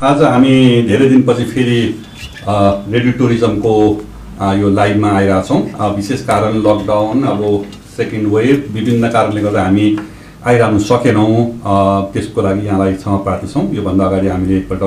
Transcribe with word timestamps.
आज 0.00 0.22
हामी 0.22 0.50
धेरै 0.88 1.06
दिनपछि 1.08 1.44
फेरि 1.44 1.80
रेडियो 2.48 3.12
टुरिज्मको 3.18 3.72
यो 4.60 4.68
लाइभमा 4.72 5.10
आइरहेछौँ 5.16 5.58
अ, 5.76 5.88
विशेष 5.96 6.24
कारण 6.24 6.56
लकडाउन 6.66 7.22
अब 7.32 7.42
सेकेन्ड 7.96 8.32
वेभ 8.34 8.64
विभिन्न 8.76 9.10
कारणले 9.12 9.40
गर्दा 9.44 9.62
हामी 9.64 9.86
आइरहनु 10.48 10.78
सकेनौँ। 10.88 11.28
त्यसको 12.12 12.42
लागि 12.42 12.66
यहाँलाई 12.66 12.94
क्षमा 12.96 13.16
प्रार्थी 13.28 13.46
छौँ। 13.52 13.64
योभन्दा 13.76 14.04
अगाडि 14.06 14.28
हामीले 14.28 14.56
एकपल्ट 14.56 14.82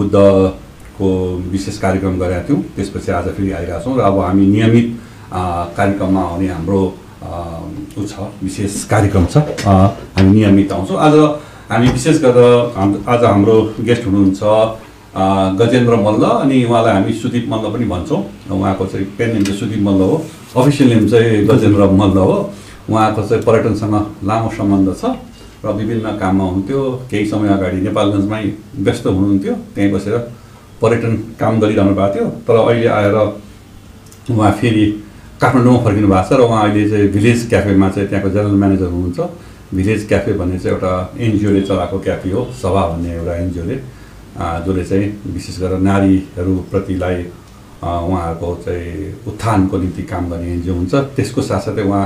बुद्धको 0.00 1.08
विशेष 1.52 1.78
कार्यक्रम 1.84 2.18
गरेका 2.24 2.42
थियौँ। 2.48 2.60
त्यसपछि 2.76 3.12
आज 3.20 3.28
फेरि 3.36 3.52
आइरहेछौँ 3.60 3.96
र 3.98 4.08
अब 4.08 4.18
हामी 4.24 4.46
नियमित 4.56 4.86
कार्यक्रममा 5.76 6.22
आउने 6.32 6.48
हाम्रो 6.48 6.82
ऊ 8.00 8.06
छ 8.08 8.32
विशेष 8.40 8.84
कार्यक्रम 8.88 9.26
छ। 9.28 9.36
हामी 9.68 10.30
नियमित 10.32 10.72
आउँछौँ। 10.72 10.96
आज 10.96 11.14
हामी 11.74 11.88
विशेष 11.90 12.18
गरेर 12.22 13.06
आज 13.10 13.24
हाम्रो 13.24 13.54
गेस्ट 13.82 14.04
हुनुहुन्छ 14.06 14.40
गजेन्द्र 15.58 15.94
मल्ल 16.06 16.24
अनि 16.42 16.62
उहाँलाई 16.64 16.92
हामी 16.94 17.12
सुदीप 17.18 17.46
मल्ल 17.50 17.72
पनि 17.74 17.86
भन्छौँ। 17.90 18.20
उहाँको 18.46 18.86
चाहिँ 18.86 19.06
पेन 19.18 19.32
नेम 19.34 19.42
चाहिँ 19.44 19.58
सुदीप 19.58 19.80
मल्ल 19.82 20.02
हो। 20.10 20.16
अफिसियल 20.54 20.92
नेम 20.94 21.08
चाहिँ 21.10 21.42
गजेन्द्र 21.46 21.88
मल्ल 22.00 22.18
हो। 22.30 22.36
उहाँको 22.90 23.22
चाहिँ 23.26 23.42
पर्यटनसँग 23.42 23.94
लामो 24.22 24.50
सम्बन्ध 24.54 24.88
छ 24.94 25.04
र 25.64 25.72
विभिन्न 25.74 26.16
काममा 26.22 26.44
हुन्थ्यो 26.44 26.80
केही 27.10 27.26
समय 27.26 27.48
अगाडि 27.58 27.80
नेपालगञ्जमै 27.90 28.42
व्यस्त 28.86 29.06
हुनुहुन्थ्यो। 29.06 29.54
त्यहीँ 29.74 29.90
बसेर 29.92 30.14
पर्यटन 30.78 31.12
काम 31.40 31.58
गरिरहनु 31.60 31.94
भएको 31.98 32.14
थियो। 32.14 32.26
तर 32.46 32.54
अहिले 32.62 32.86
आएर 32.98 33.16
उहाँ 34.30 34.52
फेरि 34.62 34.84
काठमाडौँमा 35.42 35.80
फर्किनु 35.84 36.08
भएको 36.14 36.28
छ 36.28 36.38
र 36.38 36.46
उहाँ 36.46 36.62
अहिले 36.68 36.88
चाहिँ 36.90 37.08
भिलेज 37.18 37.48
क्याफेमा 37.50 37.88
चाहिँ 37.90 38.08
त्यहाँको 38.08 38.30
जेनरल 38.30 38.56
म्यानेजर 38.62 38.88
हुनुहुन्छ। 38.94 39.20
भिलेज 39.76 40.06
क्याफे 40.08 40.32
भन्ने 40.40 40.58
चाहिँ 40.58 40.74
एउटा 40.76 40.92
एनजिओले 41.26 41.62
चलाएको 41.68 41.98
क्याफे 42.06 42.30
हो 42.30 42.42
सभा 42.62 42.82
भन्ने 42.88 43.12
एउटा 43.14 43.34
एनजिओले 43.44 43.76
जसले 44.66 44.84
चाहिँ 44.90 45.06
विशेष 45.34 45.58
गरेर 45.60 45.78
नारीहरूप्रतिलाई 45.88 47.18
उहाँहरूको 47.84 48.54
चाहिँ 48.64 49.12
उत्थानको 49.28 49.78
निम्ति 49.78 50.02
काम 50.12 50.30
गर्ने 50.30 50.52
एनजिओ 50.52 50.74
हुन्छ। 50.74 50.94
त्यसको 51.16 51.42
साथसाथै 51.42 51.82
उहाँ 51.84 52.04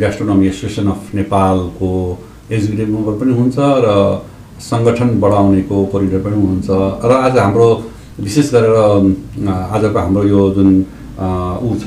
ग्यास्ट्रोनोमी 0.00 0.46
एसोसिएसन 0.48 0.88
अफ 0.90 1.14
नेपालको 1.14 1.90
एक्जिक्युटिभ 2.50 2.88
मेम्बर 2.94 3.14
पनि 3.20 3.32
हुन्छ 3.40 3.56
र 3.84 3.88
सङ्गठन 4.70 5.08
बढाउनेको 5.20 5.76
कोरिडर 5.92 6.20
पनि 6.24 6.36
हुनुहुन्छ 6.40 6.68
र 7.04 7.12
आज 7.26 7.38
हाम्रो 7.38 7.68
विशेष 8.20 8.52
गरेर 8.54 8.76
आजको 9.74 9.98
हाम्रो 9.98 10.22
यो 10.32 10.40
जुन 10.56 10.70
ऊ 11.20 11.70
छ 11.82 11.84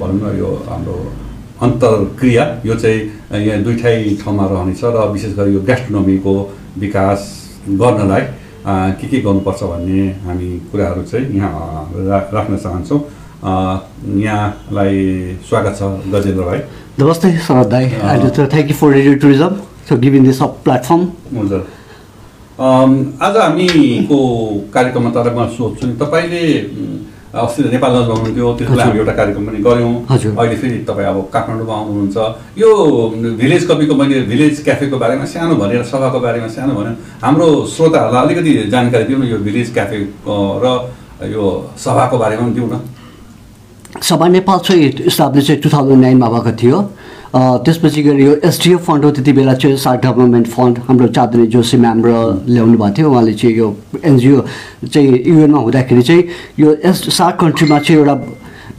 भनौँ 0.00 0.20
न 0.22 0.38
यो 0.38 0.50
हाम्रो 0.68 0.96
अन्तर्क्रिया 1.66 2.44
यो 2.66 2.74
चाहिँ 2.82 3.00
यहाँ 3.28 3.62
दुइटै 3.62 4.16
ठाउँमा 4.24 4.44
रहनेछ 4.48 4.80
र 4.84 5.04
विशेष 5.12 5.32
गरी 5.36 5.52
यो 5.54 5.60
ग्यास्ट्रोनोमीको 5.60 6.32
विकास 6.80 7.20
गर्नलाई 7.76 8.22
के 8.96 9.06
के 9.08 9.20
गर्नुपर्छ 9.20 9.62
भन्ने 9.68 10.00
हामी 10.24 10.48
कुराहरू 10.72 11.02
चाहिँ 11.04 11.36
यहाँ 11.36 11.92
राख्न 12.32 12.56
चाहन्छौँ। 12.56 13.00
यहाँलाई 14.24 14.96
स्वागत 15.44 15.76
छ 15.76 15.82
गजेन्द्र 16.08 16.44
भाइ। 16.48 16.58
नमस्ते 17.00 17.28
शरद 17.44 17.68
दाई 17.68 17.84
and 17.84 18.24
thank 18.32 18.70
you 18.70 18.76
for 18.80 18.92
radio 18.96 19.14
tourism 19.20 19.96
giving 20.00 20.24
this 20.24 20.42
up 20.42 20.52
platform 20.64 21.02
हुन्छ। 21.36 21.52
आज 22.58 23.36
हामीको 23.36 24.18
कार्यक्रममा 24.72 25.10
तपाईँ 25.12 25.36
म 25.36 25.48
सोध्छु 25.52 25.86
नि 25.86 25.94
तपाईँले 26.00 26.42
अस्ति 27.28 27.62
त 27.62 27.66
नेपालगञ्जमा 27.72 28.14
हुनुहुन्थ्यो 28.14 28.52
त्यसलाई 28.58 28.86
हामी 28.88 28.98
एउटा 28.98 29.12
कार्यक्रम 29.20 29.44
पनि 29.46 29.58
गऱ्यौँ। 29.60 29.94
अहिले 30.08 30.56
फेरि 30.56 30.78
तपाईँ 30.88 31.08
अब 31.08 31.18
काठमाडौँमा 31.32 31.74
आउनुहुन्छ 31.76 32.16
यो 32.56 32.70
भिलेज 33.40 33.62
कपीको 33.68 33.94
मैले 34.00 34.20
भिलेज 34.32 34.62
क्याफेको 34.64 34.96
बारेमा 34.98 35.24
सानो 35.28 35.54
भनेर 35.60 35.82
सभाको 35.92 36.18
बारेमा 36.20 36.48
सानो 36.56 36.72
भने 36.78 36.92
हाम्रो 37.20 37.46
श्रोताहरूलाई 37.68 38.24
अलिकति 38.24 38.52
जानकारी 38.72 39.04
दिउँ 39.04 39.20
न 39.20 39.24
यो 39.28 39.38
भिलेज 39.44 39.72
क्याफे 39.76 39.98
र 40.64 40.66
यो 41.28 41.44
सभाको 41.76 42.16
बारेमा 42.18 42.42
पनि 42.42 42.54
दिउँ 42.54 42.68
न। 42.72 42.80
सभा 44.02 44.26
नेपाल 44.28 44.58
चाहिँ 44.64 44.88
इस्टाब्लिस 45.12 45.46
चाहिँ 45.46 45.60
टु 45.62 45.68
थाउजन्ड 45.68 46.00
नाइनमा 46.00 46.28
भएको 46.32 46.52
थियो। 46.62 46.78
त्यसपछि 47.34 48.02
गएर 48.02 48.20
यो 48.20 48.34
एसडिएफ 48.44 48.80
फन्ड 48.84 49.04
हो 49.04 49.10
त्यति 49.10 49.32
बेला 49.32 49.54
चाहिँ 49.54 49.76
सार्क 49.76 50.00
डेभलपमेन्ट 50.02 50.46
फन्ड 50.48 50.78
हाम्रो 50.88 51.08
चाँदनी 51.08 51.46
जोशी 51.52 51.76
म्याम 51.76 52.02
र 52.06 52.10
ल्याउनु 52.48 52.78
भएको 52.78 52.94
थियो। 52.98 53.10
उहाँले 53.10 53.34
चाहिँ 53.34 53.56
यो 53.56 53.68
एनजिओ 54.04 54.40
चाहिँ 54.88 55.22
युएनमा 55.26 55.58
हुँदाखेरि 55.58 56.02
चाहिँ 56.02 56.24
यो 56.60 56.72
एस 56.88 57.04
सार्क 57.16 57.36
कन्ट्रीमा 57.40 57.78
चाहिँ 57.78 58.00
एउटा 58.00 58.14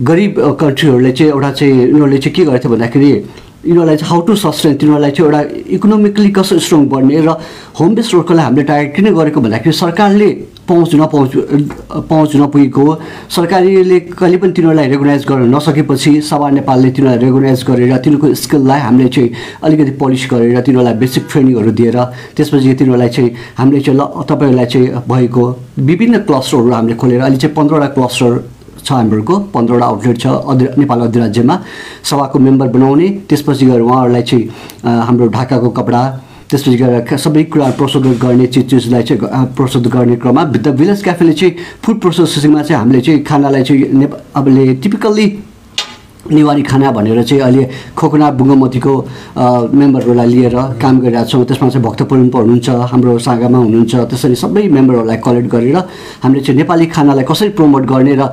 गरिब 0.02 0.34
कन्ट्रीहरूले 0.62 1.12
चाहिँ 1.12 1.32
एउटा 1.32 1.52
चाहिँ 1.52 1.74
यिनीहरूले 1.74 2.18
चाहिँ 2.18 2.36
के 2.36 2.44
गरेको 2.46 2.64
थियो 2.64 2.74
भन्दाखेरि 2.74 3.12
यिनीहरूलाई 3.12 3.98
चाहिँ 3.98 4.10
हाउ 4.10 4.22
टु 4.28 4.36
सस्टेन 4.36 4.76
तिनीहरूलाई 4.82 5.12
चाहिँ 5.12 5.32
एउटा 5.32 5.42
इकोनोमिकली 5.76 6.30
कसरी 6.38 6.60
स्ट्रङ 6.66 6.86
बढ्ने 6.90 7.22
र 7.22 7.38
होम 7.80 7.96
बेस 7.96 8.14
रोडकोलाई 8.14 8.46
हामीले 8.46 8.64
टार्गेट 8.66 8.96
किन 8.96 9.14
गरेको 9.14 9.42
भन्दाखेरि 9.42 9.76
सरकारले 9.78 10.30
पहुँच 10.70 10.96
नपहुँच 10.96 11.32
पहुँच 12.10 12.36
नपुगेको। 12.36 12.86
सरकारले 13.36 14.00
कहिले 14.14 14.38
पनि 14.38 14.52
तिनीहरूलाई 14.54 14.88
रेगनाइज 14.90 15.26
गर्न 15.28 15.56
नसकेपछि 15.56 16.12
सभा 16.30 16.50
नेपालले 16.58 16.92
तिनीहरूलाई 16.92 17.26
रेगनाइज 17.26 17.64
गरेर 17.68 17.98
तिनीहरूको 17.98 18.34
स्किललाई 18.44 18.80
हामीले 18.80 19.10
चाहिँ 19.10 19.32
अलिकति 19.64 19.92
पलिस 20.02 20.28
गरेर 20.32 20.62
तिनीहरूलाई 20.62 20.94
बेसिक 21.02 21.24
ट्रेनिङहरू 21.32 21.72
दिएर 21.80 21.98
त्यसपछि 22.38 22.74
तिनीहरूलाई 22.80 23.10
चाहिँ 23.10 23.32
हामीले 23.58 23.82
चाहिँ 23.82 24.00
ल 24.00 24.24
तपाईँहरूलाई 24.30 24.66
चाहिँ 24.66 24.88
भएको 25.10 25.44
विभिन्न 25.90 26.18
क्लस्टरहरू 26.30 26.72
हामीले 26.72 26.96
खोलेर 27.02 27.22
अहिले 27.22 27.38
चाहिँ 27.38 27.56
पन्ध्रवटा 27.56 27.88
क्लस्टर 27.98 28.32
छ 28.86 28.92
हाम्रोको 28.92 29.36
पन्ध्रवटा 29.54 29.86
आउटलेट 29.86 30.18
छ 30.22 30.28
अधि 30.52 30.66
नेपाल 30.80 31.00
अधिराज्यमा 31.02 31.56
सभाको 32.10 32.40
मेम्बर 32.40 32.68
बनाउने 32.76 33.08
त्यसपछि 33.30 33.66
गएर 33.66 33.82
उहाँहरूलाई 33.82 34.24
चाहिँ 34.24 34.44
हाम्रो 35.08 35.28
ढाकाको 35.30 35.70
कपडा 35.78 36.02
त्यसपछि 36.50 36.78
गएर 36.78 37.18
सबै 37.18 37.44
कुरा 37.54 37.70
प्रस्तुत 37.78 38.06
गर्ने 38.18 38.46
चिज 38.54 38.70
चिजलाई 38.70 39.04
चाहिँ 39.06 39.46
प्रस्तुत 39.58 39.88
गर्ने 39.94 40.16
क्रममा 40.18 40.44
द 40.50 40.68
भिलेज 40.80 41.04
क्याफेले 41.04 41.34
चाहिँ 41.34 41.56
फुड 41.86 42.00
प्रोसेसिङमा 42.02 42.62
चाहिँ 42.66 42.80
हामीले 42.82 43.02
चाहिँ 43.06 43.24
खानालाई 43.24 43.64
चाहिँ 43.64 44.10
अबले 44.36 44.64
टिपिकल्ली 44.82 45.28
नेवारी 46.32 46.64
खाना 46.64 46.92
भनेर 46.92 47.22
चाहिँ 47.24 47.42
अहिले 47.44 47.64
खोकना 47.98 48.30
बुङ्गमतीको 48.38 48.94
मेम्बरहरूलाई 49.74 50.28
लिएर 50.28 50.56
काम 50.82 51.00
गरिरहेको 51.02 51.30
छौँ। 51.30 51.46
त्यसमा 51.46 51.70
चाहिँ 51.70 51.86
भक्तपुर 51.86 52.18
हुनुहुन्छ 52.18 52.70
हाम्रो 52.92 53.18
सागामा 53.18 53.58
हुनुहुन्छ। 53.58 53.94
त्यसरी 54.10 54.36
सबै 54.36 54.64
मेम्बरहरूलाई 54.70 55.18
कलेक्ट 55.26 55.50
गरेर 55.54 55.78
हामीले 56.22 56.42
चाहिँ 56.46 56.58
नेपाली 56.60 56.86
खानालाई 56.86 57.26
कसरी 57.30 57.50
प्रमोट 57.58 57.84
गर्ने 57.94 58.14
र 58.18 58.24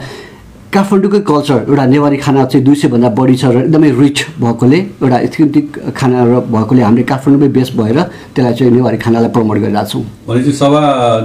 काठमाडौँकै 0.76 1.20
कल्चर 1.30 1.58
एउटा 1.68 1.84
नेवारी 1.94 2.16
खाना 2.24 2.44
चाहिँ 2.52 2.64
दुई 2.66 2.76
सयभन्दा 2.76 3.08
बढी 3.18 3.36
छ 3.40 3.44
र 3.54 3.56
एकदमै 3.64 3.90
रिच 4.00 4.18
भएकोले 4.44 4.78
एउटा 5.02 5.18
एथेन्टिक 5.26 5.66
खाना 5.96 6.18
र 6.30 6.40
भएकोले 6.54 6.82
हामीले 6.86 7.04
काठमाडौँमै 7.12 7.48
बेस 7.56 7.68
भएर 7.80 7.98
त्यसलाई 8.34 8.54
चाहिँ 8.54 8.72
नेवारी 8.76 8.98
खानालाई 9.04 9.30
प्रमोट 9.36 9.56
गरिरहेको 9.64 9.88
छौँ। 9.92 10.04
भनेपछि 10.28 10.52
सभा 10.60 10.80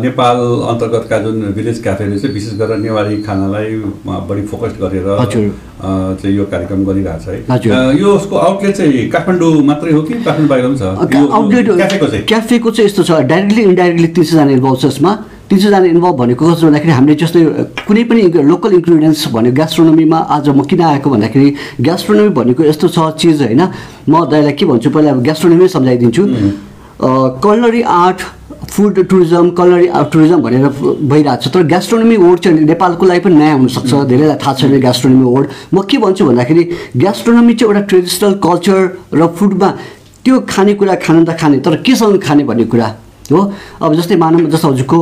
नेपाल 0.06 0.38
अन्तर्गतका 0.72 1.17
जुन 1.25 1.35
भिलेज 1.57 1.78
क्याफेले 1.84 2.17
चाहिँ 2.19 2.34
विशेष 2.35 2.53
गरेर 2.62 2.78
नेवारी 2.85 3.16
खानालाई 3.28 3.69
बढी 4.29 4.44
फोकस 4.51 4.73
गरेर 4.84 5.07
चाहिँ 6.22 6.35
यो 6.38 6.45
कार्यक्रम 6.53 6.85
गरिरहेछ 6.85 7.28
है। 7.28 8.00
यो 8.00 8.09
उसको 8.16 8.35
आउटलेट 8.38 8.75
चाहिँ 8.78 9.09
काठमाडौँ 9.09 9.51
मात्रै 9.68 9.91
हो 9.91 10.01
कि 10.07 10.13
काठमाडौँ 10.23 10.47
बाहिर 10.47 10.66
पनि 10.68 10.78
छ? 10.78 10.83
आउटलेट 11.35 11.66
क्याफेको 11.75 12.07
चाहिँ। 12.07 12.25
क्याफेको 12.31 12.72
चाहिँ 12.72 12.88
यस्तो 12.89 13.03
छ 13.03 13.12
डाइरेक्टली 13.33 13.62
इन्डाइरेक्टली 13.72 14.07
तिन 14.16 14.23
सयजना 14.23 14.51
इन्भल्भ 14.51 14.79
छ 14.81 14.85
यसमा। 14.85 15.12
तिन 15.51 15.59
सयजना 15.59 15.84
इन्भल्भ 15.91 16.16
भनेको 16.16 16.47
कस्तो 16.47 16.67
भन्दाखेरि 16.67 16.91
हामीले 16.95 17.16
जस्तै 17.19 17.41
कुनै 17.84 18.03
पनि 18.07 18.22
लोकल 18.39 18.72
इन्ग्रिडियन्ट्स 18.79 19.35
भन्यो 19.35 19.51
ग्यास्ट्रोनोमीमा 19.51 20.17
आज 20.31 20.47
म 20.56 20.63
किन 20.63 20.79
आएको 20.79 21.09
भन्दाखेरि 21.12 21.47
ग्यास्ट्रोनोमी 21.84 22.31
भनेको 22.39 22.63
यस्तो 22.72 22.88
छ 22.88 23.12
चिज 23.19 23.41
होइन। 23.51 23.62
म 24.07 24.13
दाइलाई 24.31 24.56
के 24.56 24.63
भन्छु 24.72 24.89
पहिला 24.95 25.12
अब 25.12 25.19
gastronomy 25.28 25.67
सम्झाइदिन्छु। 25.75 26.23
Culinary 27.44 27.81
art 27.84 28.19
food 28.72 28.95
tourism 29.12 29.50
culinary 29.59 29.88
art 29.91 30.07
tourism 30.13 30.39
भनेर 30.39 30.67
भइरहेको 31.12 31.44
छ। 31.44 31.47
तर 31.51 31.63
ग्यास्ट्रोनोमी 31.68 32.18
वर्ड 32.23 32.39
चाहिँ 32.39 32.63
नेपालको 32.72 33.06
लागि 33.12 33.19
पनि 33.28 33.35
नयाँ 33.35 33.57
हुनसक्छ। 33.59 33.91
धेरैलाई 34.07 34.38
थाहा 34.39 34.53
छैन 34.56 34.79
ग्यास्ट्रोनोमी 34.79 35.28
वर्ड। 35.35 35.47
म 35.75 35.83
के 35.83 35.97
भन्छु 36.00 36.23
भन्दाखेरि 36.31 36.63
ग्यास्ट्रोनोमी 36.95 37.53
चाहिँ 37.59 37.75
एउटा 37.75 37.81
ट्रेडिसनल 37.91 38.33
कल्चर 38.39 38.79
र 39.19 39.28
फुडमा 39.35 39.69
त्यो 40.23 40.39
खानेकुरा 40.47 40.95
खान 41.03 41.25
त 41.28 41.35
खाने 41.35 41.59
तर 41.59 41.75
केसँग 41.83 42.23
खाने 42.23 42.44
भन्ने 42.47 42.66
कुरा 42.72 42.88
हो। 43.35 43.39
अब 43.83 43.91
जस्तै 44.00 44.16
मानव 44.16 44.47
जस्तो 44.47 44.68
हजुरको 44.72 45.00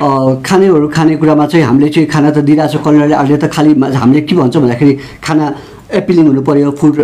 खानेहरू 0.00 0.88
खानेकुरामा 0.88 1.46
चाहिँ 1.46 1.64
हामीले 1.66 1.88
चाहिँ 1.90 2.08
खाना 2.08 2.30
त 2.32 2.38
दिइरहेको 2.40 2.72
छ 2.72 2.84
कलनरी 2.84 3.12
आर्टले 3.12 3.36
त 3.36 3.46
खालि 3.52 3.70
हामीले 3.94 4.20
के 4.24 4.34
भन्छौँ 4.34 4.62
भन्दाखेरि 4.62 4.92
खाना 5.20 5.46
एपिलिङ 5.92 6.26
हुनु 6.26 6.42
पऱ्यो 6.42 6.70
फुड 6.80 6.94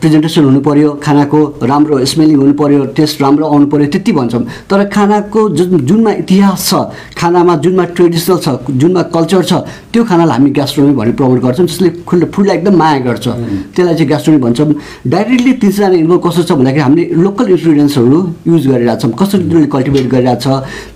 प्रेजेन्टेसन 0.00 0.44
हुनु 0.44 0.60
पऱ्यो 0.60 0.90
खानाको 1.04 1.40
राम्रो 1.70 2.04
स्मेलिङ 2.12 2.36
हुनु 2.36 2.54
पऱ्यो 2.60 2.84
टेस्ट 2.96 3.22
राम्रो 3.22 3.46
आउनु 3.46 3.66
पऱ्यो 3.72 3.86
त्यति 3.94 4.12
भन्छौँ। 4.12 4.42
तर 4.70 4.84
खानाको 4.94 5.48
जुन 5.56 5.86
जुनमा 5.88 6.12
इतिहास 6.22 6.68
छ 6.68 6.74
खानामा 7.18 7.54
जुनमा 7.64 7.84
ट्रेडिसनल 7.94 8.38
छ 8.44 8.48
जुनमा 8.80 9.02
कल्चर 9.14 9.42
छ 9.44 9.52
त्यो 9.92 10.04
खानालाई 10.04 10.36
हामी 10.38 10.50
ग्यास्ट्रोनोमी 10.50 10.94
भनेर 10.98 11.14
प्रमोट 11.14 11.40
गर्छौँ 11.44 11.66
जसले 11.66 11.88
फुड 12.08 12.24
फुडलाई 12.34 12.56
एकदम 12.56 12.74
माया 12.76 12.98
गर्छ। 13.06 13.26
त्यसलाई 13.74 13.94
चाहिँ 13.94 14.08
ग्यास्ट्रोनोमी 14.08 14.42
भन्छौँ। 14.44 14.74
डाइरेक्टली 15.14 15.52
तिनजना 15.62 15.86
इन्भल्भ 16.02 16.22
कस्तो 16.26 16.42
छ 16.42 16.52
भन्दाखेरि 16.58 16.82
हामीले 16.86 17.04
लोकल 17.24 17.46
इन्ग्रिडियन्ट्सहरू 17.54 18.18
युज 18.50 18.66
गरिरहेको 18.66 19.00
छौँ। 19.02 19.12
कसरी 19.20 19.42
तिनीहरूले 19.42 19.70
कल्टिभेट 19.74 20.06
गरिरहेको 20.14 20.40
छ 20.42 20.46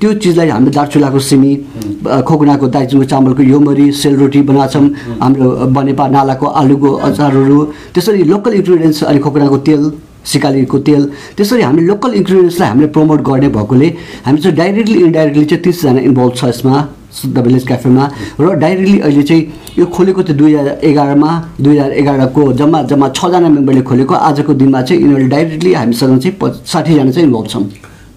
त्यो 0.01 0.09
चिजलाई 0.23 0.49
हामीले 0.49 0.73
दार्चुलाको 0.79 1.19
सिमी 1.29 1.53
खोकुनाको 2.29 2.67
दाइजुङको 2.75 3.07
चामलको 3.13 3.43
योमरी 3.43 3.87
सेलरोटी 4.03 4.41
बनाएको 4.51 4.73
छौँ। 4.73 4.87
हाम्रो 5.23 5.47
बनेपा 5.77 6.05
नालाको 6.17 6.47
आलुको 6.61 6.91
अचारहरू 7.29 7.65
त्यसरी 7.95 8.29
लोकल 8.29 8.53
इन्ग्रिडियन्ट्स 8.61 9.05
अनि 9.05 9.19
खोकुनाको 9.25 9.59
तेल 9.69 9.83
सिकालीको 10.25 10.79
तेल 10.89 11.03
त्यसरी 11.37 11.63
हामी 11.63 11.83
लोकल 11.91 12.13
इन्ग्रिडियन्ट्सलाई 12.21 12.69
हामीले 12.69 12.89
प्रमोट 12.97 13.21
गर्ने 13.29 13.49
भएकोले 13.57 13.89
हामी 14.27 14.39
चाहिँ 14.39 14.57
डाइरेक्टली 14.57 14.99
इन्डाइरेक्टली 15.09 15.45
चाहिँ 15.45 15.63
तिसजना 15.65 16.01
इन्भल्भ 16.09 16.33
छ 16.37 16.45
यसमा 16.45 16.77
द 17.27 17.39
भिलेज 17.47 17.67
क्याफेमा 17.67 18.05
र 18.41 18.55
डाइरेक्टली 18.65 18.99
अहिले 19.01 19.23
चाहिँ 19.23 19.43
यो 19.79 19.85
खोलेको 19.97 20.23
त 20.23 20.31
दुई 20.41 20.55
हजार 20.55 20.77
एघारमा 20.85 21.31
दुई 21.61 21.79
हजार 21.79 21.93
एघारको 22.01 22.43
जम्मा 22.61 22.83
जम्मा 22.93 23.09
छजना 23.17 23.49
मेम्बरले 23.49 23.83
खोलेको 23.91 24.15
आजको 24.15 24.53
दिनमा 24.61 24.81
चाहिँ 24.83 25.03
यिनीहरूले 25.03 25.29
डाइरेक्टली 25.37 25.73
हामीसँग 25.81 26.19
चाहिँ 26.25 26.53
साठीजना 26.73 27.11
चाहिँ 27.11 27.27
इन्भल्भ 27.29 27.49
छौँ 27.49 27.65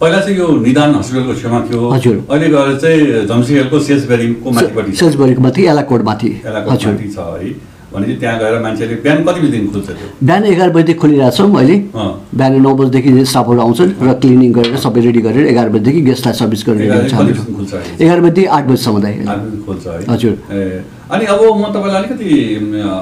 पहिला 0.01 0.19
चाहिँ 0.19 0.37
यो 0.37 0.47
निदान 0.65 0.95
हस्पिटलको 0.95 1.33
छेउमा 1.41 1.59
थियो। 1.69 1.89
हजुर। 1.89 2.15
अहिले 2.31 2.47
गएर 2.49 2.69
चाहिँ 2.83 3.25
माथि 6.05 7.51
भनेपछि 7.93 8.15
त्यहाँ 8.21 8.39
गएर 8.39 8.59
मान्छेले 8.61 8.95
बिहान 9.03 9.23
कति 9.23 9.39
बजीदेखि 9.41 9.67
खुल्छ 9.73 9.87
त्यो 9.87 10.07
बिहान 10.27 10.43
एघार 10.45 10.69
बजीदेखि 10.75 10.99
खोलिरहेको 10.99 11.35
छौँ 11.37 11.49
अहिले। 11.57 11.75
बिहान 12.37 12.61
नौ 12.61 12.73
बजीदेखि 12.79 13.25
स्टाफहरू 13.31 13.59
आउँछन् 13.61 13.91
र 14.07 14.13
क्लिनिङ 14.21 14.51
गरेर 14.57 14.77
सबै 14.85 15.01
रेडी 15.07 15.21
गरेर 15.27 15.45
एघार 15.47 15.69
बजीदेखि 15.75 16.01
गेस्टलाई 16.09 16.33
सर्भिस 16.41 16.63
गर्ने 16.67 16.85
एघार। 16.85 17.01
बजीदेखि 17.01 17.53
खुल्छ 17.53 17.73
अहिले? 17.73 18.03
एघार 18.05 18.19
बजीदेखि 18.21 18.47
आठ 18.57 18.63
बजीसम्म 18.69 18.97
खोल्छ 19.65 19.87
है 19.87 19.99
हजुर। 20.13 20.35
अनि 21.11 21.25
अब 21.33 21.41
म 21.59 21.63
तपाईँलाई 21.75 21.99
अलिकति 22.01 22.29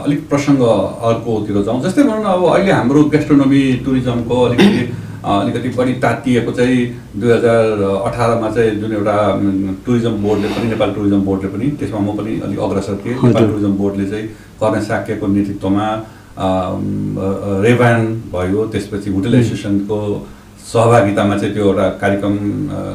अलिक 0.05 0.19
प्रसङ्ग 0.29 0.61
अर्कोतिर 1.09 1.61
जाउँ 1.65 1.81
जस्तै 1.83 2.03
भनौँ 2.03 2.23
न 2.23 2.33
अब 2.33 2.43
अहिले 2.55 2.71
हाम्रो 2.71 3.03
गेस्ट्रोनोमी 3.13 3.61
टुरिज्मको 3.85 4.41
अलिकति 4.45 4.81
अलिकति 5.19 5.69
बढी 5.77 5.93
तातिएको 6.03 6.51
चाहिँ 6.57 6.79
दुई 7.21 7.31
हजार 7.31 7.81
अठारमा 8.07 8.49
चाहिँ 8.49 8.71
जुन 8.81 8.91
एउटा 8.97 9.15
टुरिज्म 9.85 10.11
बोर्डले 10.25 10.47
पनि 10.55 10.67
नेपाल 10.73 10.89
टुरिज्म 10.97 11.21
बोर्डले 11.29 11.49
पनि 11.53 11.65
त्यसमा 11.79 11.99
म 11.99 12.15
पनि 12.17 12.39
अलिक 12.45 12.59
अग्रसर 12.67 12.95
थिएँ 13.05 13.15
नेपाल। 13.15 13.47
टुरिज्म 13.47 13.71
बोर्डले 13.77 14.05
चाहिँ 14.09 14.27
कर्ण 14.61 14.81
साक्यको 14.89 15.27
नेतृत्वमा 15.27 15.87
रेभान 17.65 17.99
भयो 18.33 18.65
त्यसपछि 18.73 19.09
होटल 19.15 19.33
एसोसिएसनको 19.35 19.97
सहभागितामा 20.71 21.37
चाहिँ 21.37 21.53
त्यो 21.53 21.65
एउटा 21.65 21.85
कार्यक्रम 22.01 22.35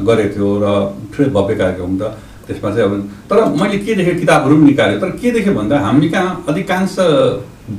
गरेको 0.07 0.33
थियो 0.35 0.49
र 0.63 0.65
ठुलो 1.13 1.29
भव्य 1.35 1.55
कार्यक्रम 1.61 1.97
त 2.01 2.03
त्यसमा 2.47 2.69
चाहिँ 2.75 2.85
अब 2.85 2.93
तर 3.29 3.37
मैले 3.61 3.77
के 3.85 3.93
देखेँ 3.95 4.15
किताबहरू 4.19 4.55
पनि 4.55 4.65
निकालेँ। 4.65 4.99
तर 5.01 5.09
के 5.21 5.31
देखेँ 5.31 5.53
भन्दा 5.55 5.79
हामी 5.85 6.09
कहाँ 6.09 6.43
अधिकांश 6.49 6.95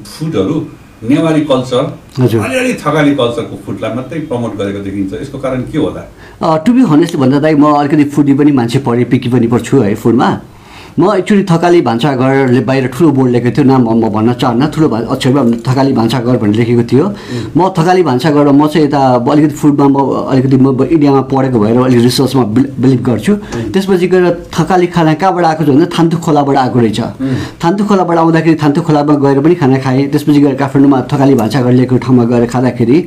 फुडहरू 0.07 0.57
नेवारी 1.03 1.41
कल्चर। 1.51 1.83
अलिअलि 2.19 2.73
थकाली 2.83 3.15
कल्चरको 3.15 3.57
फुडलाई 3.67 3.95
मात्रै 3.95 4.21
प्रमोट 4.27 4.53
गरेको 4.59 4.81
देखिन्छ। 4.85 5.13
यसको 5.23 5.39
कारण 5.39 5.63
के 5.71 5.79
होला? 5.79 6.03
टु 6.67 6.73
बी 6.73 6.83
हनेस्टली 6.93 7.21
भन्दा 7.21 7.39
दाइ 7.47 7.55
म 7.55 7.73
अलिकति 7.79 8.05
फुडी 8.15 8.35
पनि 8.35 8.53
मान्छे 8.59 8.79
पढेँ 8.87 9.05
पिकी 9.07 9.29
पनि 9.31 9.47
पर्छु 9.55 9.81
है 9.81 9.95
फुडमा 9.95 10.29
म 10.99 11.13
एक्चुली 11.13 11.43
थकाली 11.45 11.81
भान्साघरले 11.85 12.61
बाहिर 12.65 12.87
ठुलो 12.89 13.11
बोर्ड 13.13 13.31
लेखेको 13.33 13.53
थियो 13.57 13.65
नाम 13.69 13.83
म 13.85 14.09
भन्न 14.09 14.33
चाहन्न 14.41 14.67
ठुलो 14.73 14.89
भा 14.89 14.99
अक्षरमा 15.13 15.43
थकाली 15.61 15.93
भान्साघर 15.93 16.37
भनेर 16.41 16.57
लेखेको 16.57 16.85
थियो। 16.89 17.05
म 17.53 17.69
थकाली 17.77 18.03
भान्साघर 18.03 18.49
म 18.49 18.67
चाहिँ 18.67 18.87
यता 18.89 19.01
अलिकति 19.29 19.55
फुडमा 19.61 19.87
म 19.93 19.97
अलिकति 20.33 20.57
म 20.57 20.73
इन्डियामा 20.89 21.21
पढेको 21.29 21.59
भएर 21.61 21.77
अलिक 21.85 22.01
रिसर्चमा 22.01 22.45
बिलिभ 22.81 23.03
गर्छु। 23.05 23.33
त्यसपछि 23.77 24.07
गएर 24.09 24.25
थकाली 24.57 24.87
खाना 24.97 25.15
कहाँबाट 25.21 25.45
आएको 25.45 25.65
छ 25.65 25.69
भन्दा 25.69 25.87
थान्तु 25.93 26.17
खोलाबाट 26.17 26.57
आएको 26.65 26.79
रहेछ। 26.81 27.01
थान्तु 27.61 27.85
खोलाबाट 27.85 28.17
आउँदाखेरि 28.17 28.57
थान्तु 28.57 28.81
खोलामा 28.89 29.15
गएर 29.21 29.41
पनि 29.45 29.55
खाना 29.61 29.77
खाएँ। 29.85 30.09
त्यसपछि 30.09 30.41
गएर 30.41 30.55
काठमाडौँमा 30.57 30.99
थकाली 31.13 31.35
भान्साघर 31.37 31.73
लेखेको 31.77 31.97
ठाउँमा 32.09 32.25
गएर 32.25 32.47
खाँदाखेरि 32.49 32.99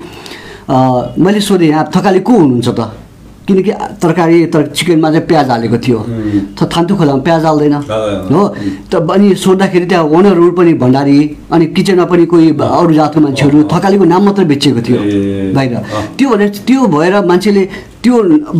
मैले 1.25 1.42
सोधेँ 1.42 1.69
यहाँ 1.69 1.89
थकाली 1.89 2.19
को 2.21 2.33
हुनुहुन्छ 2.38 2.69
त? 2.69 3.08
किनकि 3.50 3.72
तरकारी 3.98 4.46
तर 4.54 4.62
चिकनमा 4.78 5.10
चाहिँ 5.10 5.25
प्याज 5.25 5.50
हालेको 5.50 5.78
थियो। 5.81 6.00
त 6.54 6.69
थान्तु 6.69 6.96
खोलामा 6.96 7.22
प्याज 7.25 7.46
हाल्दैन। 7.50 7.75
हो? 8.30 8.42
त 8.92 8.94
अनि 9.10 9.28
सोद्धाखेरि 9.36 9.86
त्यहाँ 9.90 10.06
ओनरहरू 10.06 10.51
पनि 10.54 10.74
भण्डारी 10.78 11.18
अनि 11.50 11.66
किचनमा 11.74 12.06
पनि 12.06 12.25
कोही 12.30 12.48
अरू 12.54 12.94
जातको 12.94 13.19
मान्छेहरू 13.25 13.57
थकालीको 13.74 14.06
नाम 14.06 14.22
मात्रै 14.25 14.46
बेचेको 14.54 14.81
थियो 14.86 15.00
बाहिर। 15.57 15.75
त्यो 16.18 16.28
भनेर 16.30 16.50
त्यो 16.68 16.81
भएर 16.94 17.13
मान्छेले 17.25 17.63
त्यो 18.04 18.16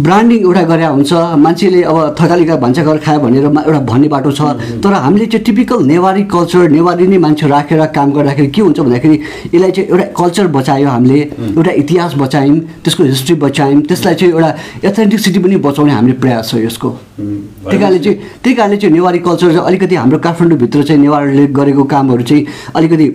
ब्रान्डिङ 0.06 0.39
एउटा 0.44 0.62
गरे 0.69 0.86
हुन्छ 0.86 1.12
मान्छेले 1.39 1.81
अब 1.88 1.97
थकालीका 2.19 2.56
भान्साघर 2.59 2.97
खायो 3.06 3.19
भनेर 3.24 3.45
एउटा 3.45 3.80
भन्ने 3.88 4.07
बाटो 4.12 4.31
छ। 4.36 4.41
तर 4.83 4.94
हामीले 4.94 5.25
चाहिँ 5.31 5.44
टिपिकल 5.45 5.80
नेवारी 5.88 6.24
कल्चर 6.27 6.69
नेवारी 6.75 7.07
नै 7.07 7.18
मान्छे 7.24 7.47
राखेर 7.47 7.86
काम 7.95 8.12
गर्दाखेरि 8.12 8.47
के 8.51 8.62
हुन्छ 8.62 8.80
भन्दाखेरि 8.80 9.15
यसलाई 9.56 9.71
चाहिँ 9.71 9.88
एउटा 9.89 10.06
कल्चर 10.19 10.47
बचायो 10.57 10.88
हामीले 10.89 11.19
एउटा 11.56 11.71
इतिहास 11.71 12.13
बचायौँ 12.19 12.59
त्यसको 12.83 13.03
हिस्ट्री 13.03 13.36
बचायौँ 13.45 13.81
त्यसलाई 13.88 14.15
चाहिँ 14.19 14.33
एउटा 14.33 14.51
एथेन्टिसिटी 14.83 15.39
पनि 15.39 15.56
बचाउने 15.68 15.94
हामीले 15.94 16.19
प्रयास 16.19 16.51
छ 16.51 16.56
यसको। 16.68 16.89
त्यही 17.15 17.80
कारणले 17.80 18.00
चाहिँ 18.03 18.18
त्यही 18.44 18.56
कारणले 18.59 18.77
चाहिँ 18.77 18.94
नेवारी 18.94 19.19
कल्चर 19.24 19.47
चाहिँ 19.56 19.65
अलिकति 19.65 19.95
हाम्रो 19.95 20.19
काठमाडौँभित्र 20.19 20.83
चाहिँ 20.83 21.01
नेवारले 21.01 21.47
गरेको 21.56 21.83
कामहरू 21.95 22.24
चाहिँ 22.27 22.45
अलिकति 22.75 23.07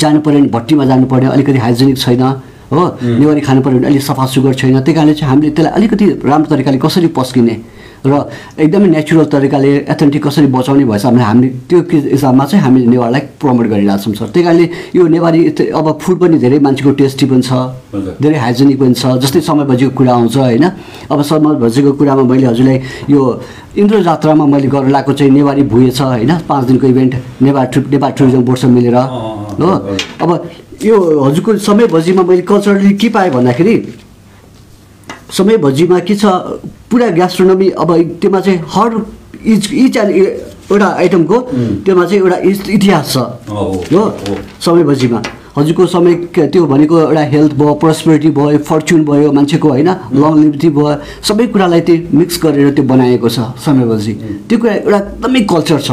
जानु 0.00 0.20
पऱ्यो 0.24 0.38
भने 0.40 0.48
भट्टीमा 0.56 0.84
जानु 0.90 1.06
पऱ्यो 1.12 1.30
अलिकति 1.30 1.58
हाइजेनिक 1.60 1.98
छैन। 1.98 2.24
हो? 2.72 2.82
नेवारी 3.02 3.40
खानु 3.40 3.60
पऱ्यो 3.62 3.78
भने 3.78 3.86
अलिक 3.86 4.02
सफा 4.02 4.26
सुग्घर 4.26 4.54
छैन। 4.54 4.80
त्यही 4.80 4.94
कारणले 4.94 5.14
चाहिँ 5.14 5.30
हामीले 5.30 5.50
त्यसलाई 5.54 5.72
अलिकति 5.78 6.04
राम्रो 6.24 6.48
तरिकाले 6.50 6.78
कसरी 6.78 7.08
पस्किने 7.14 7.56
र 8.06 8.12
एकदमै 8.62 8.86
नेचुरल 8.86 9.24
तरिकाले 9.34 9.70
एथेन्टिक 9.90 10.22
कसरी 10.26 10.46
बचाउने 10.46 10.84
भएछ 10.86 11.06
भने 11.06 11.22
हामीले 11.26 11.48
त्यो 11.66 11.80
कि- 11.90 12.06
हिसाबमा 12.12 12.44
चाहिँ 12.44 12.62
हामीले 12.64 12.86
नेवारलाई 12.86 13.20
प्रमोट 13.40 13.66
गरिरहेको 13.66 14.02
छौँ 14.02 14.14
सर 14.14 14.26
त्यही 14.30 14.44
कारणले 14.46 14.66
यो 14.94 15.06
नेवारी 15.10 15.40
अब 15.74 15.86
फुड 16.02 16.16
पनि 16.20 16.38
धेरै 16.38 16.58
मान्छेको 16.62 16.90
टेस्टी 17.02 17.26
पनि 17.26 17.42
छ। 17.42 17.50
धेरै 18.22 18.38
हाइजेनिक 18.38 18.78
पनि 18.78 18.94
छ। 18.94 19.18
जस्तै 19.22 19.40
समय 19.42 19.64
भजीको 19.66 19.90
कुरा 19.98 20.12
आउँछ 20.12 20.36
होइन? 20.36 20.64
अब 21.10 21.22
समय 21.22 21.54
भजीको 21.58 21.92
कुरामा 21.98 22.22
मैले 22.30 22.46
हजुरलाई 22.46 22.78
यो 23.10 23.20
इन्द्र 23.74 24.02
जात्रामा 24.06 24.44
मैले 24.54 24.68
गरेर 24.70 24.88
लगाएको 24.88 25.12
चाहिँ 25.12 25.32
नेवारी 25.32 25.62
भुए 25.66 25.90
छ 25.90 26.00
होइन? 26.00 26.32
पाँच 26.46 26.64
दिनको 26.66 26.86
event 26.86 27.14
Nepal 27.42 27.64
trip 27.74 27.90
Nepal 27.90 28.10
tourism 28.18 28.40
बोर्डसँग 28.46 28.70
मिलेर 28.70 28.94
हो। 28.94 29.68
अब 30.22 30.30
यो 30.84 30.96
हजुरको 31.24 31.56
समय 31.58 31.86
भजीमा 31.86 32.22
मैले 32.22 32.42
कल्चरली 32.42 32.92
के 33.00 33.08
पाएँ 33.08 33.30
भन्दाखेरि 33.30 33.76
समय 35.32 35.56
भजीमा 35.58 35.98
के 36.08 36.14
छ 36.14 36.24
पुरा 36.90 37.08
ग्यास्ट्रोनोमी 37.16 37.68
अब 37.82 37.90
त्योमा 38.20 38.40
चाहिँ 38.40 38.60
हर 38.74 38.90
इच 39.46 39.72
इच 39.72 39.96
एन्ड 39.96 40.10
एउटा 40.72 40.86
आइटमको 40.86 41.38
त्योमा 41.84 42.04
चाहिँ 42.04 42.20
एउटा 42.22 42.36
इतिहास 42.74 43.12
छ। 43.12 43.16
हो। 43.48 44.04
समय 44.60 44.82
भजीमा। 44.84 45.22
हजुरको 45.56 45.86
समय 45.86 46.14
त्यो 46.36 46.66
भनेको 46.66 47.00
एउटा 47.00 47.22
हेल्थ 47.32 47.52
भयो 47.58 47.74
प्रस्पेरिटी 47.82 48.30
भयो 48.38 48.58
फर्च्युन 48.68 49.04
भयो 49.04 49.32
मान्छेको 49.32 49.68
होइन 49.68 49.88
लङ 50.14 50.38
लिभिटी 50.42 50.68
भयो 50.76 50.96
सबै 51.28 51.46
कुरालाई 51.54 51.80
त्यो 51.80 51.96
मिक्स 52.18 52.40
गरेर 52.42 52.70
त्यो 52.74 52.84
बनाएको 52.84 53.28
छ 53.28 53.38
समय 53.64 53.84
भजी। 53.88 54.12
त्यो 54.48 54.58
कुरा 54.58 54.74
एउटा 54.74 54.98
एकदमै 54.98 55.40
कल्चर 55.52 55.80
छ। 55.80 55.90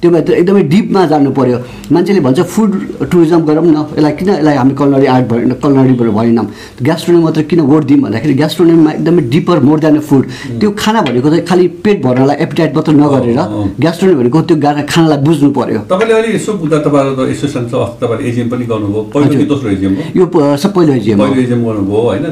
त्यो 0.00 0.10
भएर 0.10 0.32
एकदमै 0.32 0.62
डिपमा 0.72 1.00
जानु 1.12 1.30
पर्यो। 1.36 1.56
मान्छेले 1.92 2.20
भन्छ 2.24 2.40
फुड 2.52 2.70
टुरिज्म 3.10 3.40
गरौँ 3.48 3.64
न। 3.68 3.76
यसलाई 3.96 4.12
किन 4.16 4.28
यसलाई 4.30 4.56
हामी 4.56 4.72
कलनरी 4.80 5.06
आर्ट 5.14 5.26
भएन 5.30 5.52
कलनरीबाट 5.62 6.08
भएनौँ 6.16 6.46
ग्यास्ट्रोनोमी 6.88 7.24
मात्र 7.24 7.42
किन 7.50 7.60
वर्ड 7.70 7.84
दिउँ 7.84 8.00
भन्दाखेरि 8.04 8.34
ग्यास्ट्रोनोमीमा 8.40 8.90
एकदमै 8.96 9.22
डिपर 9.34 9.58
मोर 9.68 9.78
देन 9.84 9.98
फुड 10.08 10.24
त्यो 10.60 10.70
खाना 10.80 11.00
भनेको 11.04 11.28
चाहिँ 11.30 11.44
खालि 11.44 11.66
पेट 11.84 12.02
भर्नलाई 12.04 12.36
एपिटाइट 12.44 12.74
मात्र 12.76 12.92
नगरेर 12.96 13.38
अँ, 13.38 13.44
अँ। 13.44 13.74
ग्यास्ट्रोनोमी 13.80 14.18
भनेको 14.20 14.40
त्यो 14.48 14.56
गा- 14.64 14.86
खानालाई 14.88 15.18
बुझ्नु 15.28 15.50
पर्यो। 15.58 15.80
तपाईँले 15.92 16.14
अहिले 16.16 16.34
यसो 16.36 16.52
बुझ्दा 16.64 16.78
तपाईँहरू 16.86 17.12
त 17.16 17.28
एसोसिएसन 17.36 17.64
छ 17.68 17.74
अस्ति 17.84 17.96
तपाईँले 18.06 18.28
एजिएम 18.30 18.48
पनि 18.50 18.64
गर्नुभयो। 18.72 19.02
पहिलो 19.12 19.28
कि 19.30 19.36
हजुर। 19.36 19.48
दोस्रो 19.52 19.68
एजिएम 19.76 19.92
हो? 19.94 20.02
यो 20.16 20.56
सब 20.64 20.70
पहिलो 20.74 20.92
हिजो 20.96 21.12
पहिलो 21.20 21.40
एजिएम 21.44 21.60
गर्नुभयो 21.68 22.00
होइन? 22.08 22.24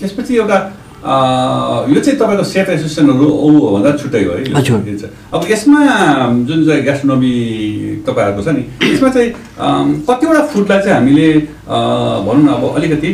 त्यसपछि 0.00 0.32
एउटा 0.40 0.58
यो 1.02 2.00
चाहिँ 2.00 2.18
तपाईँको 2.18 2.44
सेफ 2.46 2.68
एसोसिएसनहरू 2.70 3.26
औ 3.26 3.46
भन्दा 3.74 3.90
छुट्टै 3.98 4.22
हो 4.24 4.32
है 4.38 4.96
छ। 4.96 5.10
अब 5.34 5.40
यसमा 5.50 5.80
जुन 6.48 6.58
चाहिँ 6.66 6.82
ग्यास्ट्रोनोमी 6.86 7.32
तपाईँहरूको 8.06 8.42
छ 8.42 8.48
नि 8.56 8.62
यसमा 8.92 9.08
चाहिँ 9.16 9.30
कतिवटा 10.08 10.42
फुडलाई 10.52 10.80
चाहिँ 10.82 10.94
हामीले 10.98 11.28
भनौँ 12.26 12.42
न 12.44 12.48
अब 12.54 12.62
अलिकति 12.76 13.10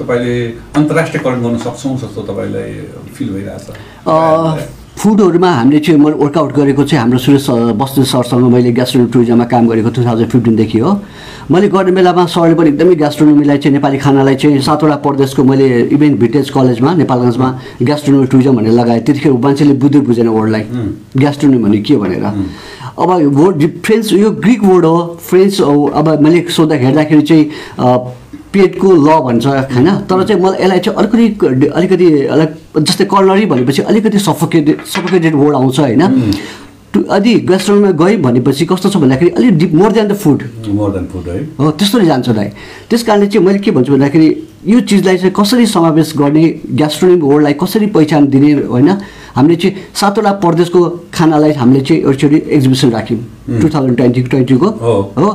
तपाईँले 0.00 0.34
अन्तर्राष्ट्रियकरण 0.78 1.42
गर्न 1.42 1.58
सक्छौँ 1.66 1.96
जस्तो 2.02 2.20
तपाईँलाई 2.30 2.70
फिल 3.16 3.28
भइरहेछ 3.34 3.66
अ, 4.06 4.14
फुडहरूमा 4.96 5.50
हामीले 5.50 5.78
चाहिँ 5.80 6.00
मैले 6.00 6.16
वर्कआउट 6.16 6.52
गरेको 6.52 6.82
चाहिँ 6.84 7.00
हाम्रो 7.02 7.18
सुरेश 7.18 7.42
सर- 7.46 7.74
बस्नेत 7.80 8.06
सरसँग 8.06 8.44
मैले 8.52 8.72
ग्यास्ट्रोनोमी 8.72 9.10
टुरिज्ममा 9.12 9.44
काम 9.50 9.66
गरेको 9.68 9.90
टु 9.90 10.04
थाउजन्ड 10.04 10.28
फिफ्टिनदेखि 10.30 10.78
हो। 10.78 10.90
मैले 11.50 11.68
गर्ने 11.74 11.92
बेलामा 11.96 12.24
सरले 12.30 12.54
पनि 12.54 12.68
एकदमै 12.70 12.94
ग्यास्ट्रोनोमीलाई 13.02 13.58
चाहिँ 13.58 13.72
नेपाली 13.72 13.98
खानालाई 13.98 14.34
चाहिँ 14.36 14.60
सातवटा 14.62 14.96
प्रदेशको 15.02 15.42
मैले 15.44 15.66
इभेन 15.96 16.14
भिटेज 16.22 16.50
कलेजमा 16.54 16.94
नेपालगञ्जमा 17.02 17.48
ग्यास्ट्रोनोमी 17.82 18.26
टुरिज्म 18.30 18.52
भनेर 18.56 18.72
लगाएँ। 18.78 19.00
त्यतिखेर 19.02 19.32
मान्छेले 19.32 19.74
बुझ्दै 19.82 20.00
बुझेन 20.06 20.28
वर्डलाई 20.28 20.64
ग्यास्ट्रोनोमी 21.18 21.62
भने 21.64 21.78
के 21.82 21.96
भनेर। 21.96 22.24
अब 22.94 23.10
वर्ड 23.40 23.60
फ्रेन्च 23.84 24.12
यो 24.12 24.30
ग्रिक 24.44 24.62
वर्ड 24.64 24.84
हो। 24.84 24.98
फ्रेन्च 25.18 25.60
अब 25.60 26.06
मैले 26.22 26.40
सोद्धा 26.48 26.76
हेर्दाखेरि 26.76 27.22
चाहिँ 27.22 27.44
पेटको 28.54 28.92
ल 28.92 29.18
भन्छ 29.26 29.46
होइन? 29.46 29.88
तर 30.08 30.22
चाहिँ 30.28 30.42
मलाई 30.42 30.62
यसलाई 30.62 30.78
चाहिँ 30.78 30.98
अलिकति 30.98 31.66
अलिकति 31.66 32.08
अलिक 32.26 32.50
जस्तै 32.78 33.04
कर्नरी 33.04 33.46
भनेपछि 33.46 33.82
अलिकति 33.82 34.18
सफोकेटेड 34.18 34.84
सफोकेटेड 34.94 35.34
वर्ड 35.34 35.54
आउँछ 35.56 35.80
होइन? 35.80 36.02
यदि 36.92 37.34
रेस्टुरेन्टमा 37.48 37.90
गएँ 38.04 38.16
भनेपछि 38.22 38.64
कस्तो 38.66 38.88
छ 38.90 38.96
भन्दाखेरि 39.00 39.30
अलिक 39.32 39.58
deep 39.58 39.72
more 39.74 39.92
than 39.92 40.08
the 40.08 40.14
food 40.14 40.42
more 40.68 40.90
than 40.92 41.06
food 41.12 41.28
है। 41.28 41.40
हो 41.58 41.70
त्यस्तोले 41.72 42.06
जान्छ 42.06 42.28
दाइ। 42.28 42.48
त्यस 42.90 43.02
कारणले 43.02 43.26
चाहिँ 43.26 43.46
मैले 43.46 43.58
के 43.58 43.70
भन्छु 43.70 43.92
भन्दाखेरि 43.92 44.28
यो 44.66 44.80
चिजलाई 44.80 45.16
चाहिँ 45.18 45.32
कसरी 45.32 45.66
समावेश 45.66 46.12
गर्ने 46.16 46.44
ग्यास्ट्रोनिक 46.70 47.22
वर्ल्डलाई 47.22 47.52
कसरी 47.62 47.86
पहिचान 47.96 48.26
दिने 48.28 48.52
होइन 48.68 48.88
हामीले 49.34 49.56
चाहिँ 49.56 49.76
सातवटा 49.96 50.32
प्रदेशको 50.44 50.80
खानालाई 51.14 51.52
हामीले 51.56 51.80
चाहिँ 51.80 52.00
एकचोटि 52.04 52.36
एक्जिबिसन 52.36 52.90
राख्यौँ। 52.92 53.20
टु 53.60 53.68
थाउजन्ड 53.74 53.96
ट्वेन्टी 53.96 54.22
ट्वेन्टीको। 54.22 54.68
हो। 55.16 55.28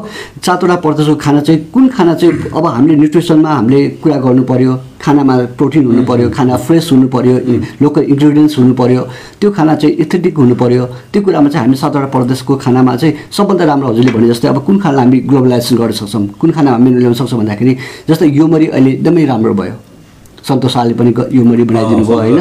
सातवटा 0.45 0.75
प्रदेशको 0.85 1.15
खाना 1.15 1.41
चाहिँ 1.41 1.59
कुन 1.73 1.87
खाना 1.89 2.13
चाहिँ 2.13 2.53
अब 2.53 2.65
हामीले 2.65 2.95
न्युट्रिसनमा 2.95 3.49
हामीले 3.49 3.87
कुरा 4.03 4.17
गर्नु 4.21 4.43
पर्यो 4.45 4.73
खानामा 5.07 5.35
प्रोटिन 5.57 5.85
हुनु 5.87 6.03
पर्यो 6.03 6.29
खाना 6.35 6.55
फ्रेस 6.67 6.89
हुनु 6.91 7.07
पर्यो 7.15 7.35
लोकल 7.81 8.03
इन्ग्रिडियन्ट्स 8.03 8.57
हुनु 8.59 8.73
पर्यो 8.75 9.01
त्यो 9.39 9.51
खाना 9.55 9.75
चाहिँ 9.79 9.95
एथेटिक 10.03 10.37
हुनु 10.37 10.55
पर्यो। 10.59 10.85
त्यो 11.13 11.21
कुरामा 11.23 11.49
चाहिँ 11.49 11.65
हामी 11.65 11.77
सातवटा 11.79 12.07
प्रदेशको 12.11 12.55
खानामा 12.59 12.95
चाहिँ 12.99 13.13
सबभन्दा 13.31 13.65
राम्रो 13.71 13.87
हजुरले 13.87 14.11
भने 14.11 14.27
जस्तै 14.27 14.47
अब 14.47 14.63
कुन 14.67 14.79
खाना 14.83 14.99
हामी 15.01 15.19
ग्लोबलाइजेसन 15.31 15.75
गर्न 15.79 15.91
सक्छौँ 16.03 16.27
कुन 16.41 16.51
खाना 16.51 16.71
हामी 16.71 16.89
ल्याउन 16.99 17.13
सक्छौँ 17.23 17.39
भन्दाखेरि 17.39 17.77
जस्तै 18.09 18.27
योमरी 18.35 18.67
अहिले 18.67 18.91
एकदमै 18.91 19.25
राम्रो 19.25 19.53
भयो। 19.53 19.86
सन्तोष 20.47 20.73
शाहले 20.73 20.93
पनि 20.99 21.11
ग- 21.11 21.27
योमरी 21.33 21.63
बनाइदिनु 21.69 22.03
भयो 22.07 22.17
होइन? 22.17 22.39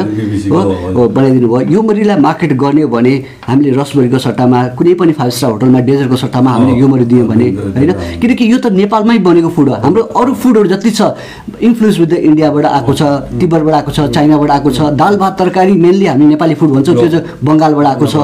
हो? 0.95 1.07
बनाइदिनु 1.17 1.47
भयो। 1.47 1.69
योमरीलाई 1.75 2.17
मार्केट 2.25 2.51
गर्ने 2.63 2.81
हो 2.81 2.89
भने 2.95 3.13
हामीले 3.47 3.71
रसबरीको 3.79 4.17
सट्टामा 4.25 4.59
कुनै 4.77 4.93
पनि 4.99 5.11
फाइभ 5.19 5.31
स्टार 5.37 5.51
होटलमा 5.51 5.79
डेजरको 5.89 6.15
सट्टामा 6.23 6.49
हामीले 6.51 6.71
अँ, 6.73 6.79
योमरी 6.79 7.05
दियौँ 7.11 7.27
भने 7.27 7.47
होइन। 7.77 7.91
किनकि 8.21 8.43
यो 8.51 8.57
त 8.63 8.71
नेपालमै 8.71 9.17
बनेको 9.27 9.49
फुड 9.55 9.69
हो। 9.69 9.75
हाम्रो 9.83 10.03
अरू 10.21 10.33
फुडहरू 10.41 10.67
जति 10.73 10.91
छ 10.91 11.01
इन्फ्लुएन्स 11.61 11.99
विथ 11.99 12.07
द 12.07 12.13
इन्डियाबाट 12.29 12.65
आएको 12.65 12.93
छ 12.93 13.01
तिब्बतबाट 13.39 13.73
आएको 13.75 13.91
छ 13.91 13.99
चाइनाबाट 14.15 14.49
आएको 14.55 14.69
छ 14.71 14.79
दाल 14.95 15.17
भात 15.17 15.33
तरकारी 15.39 15.73
मेनली 15.83 16.05
हामी 16.05 16.25
नेपाली 16.33 16.53
फुड 16.55 16.69
भन्छौँ 16.75 16.95
त्यो 16.95 17.07
चाहिँ 17.07 17.23
बङ्गालबाट 17.43 17.85
आएको 17.85 18.05
छ। 18.07 18.15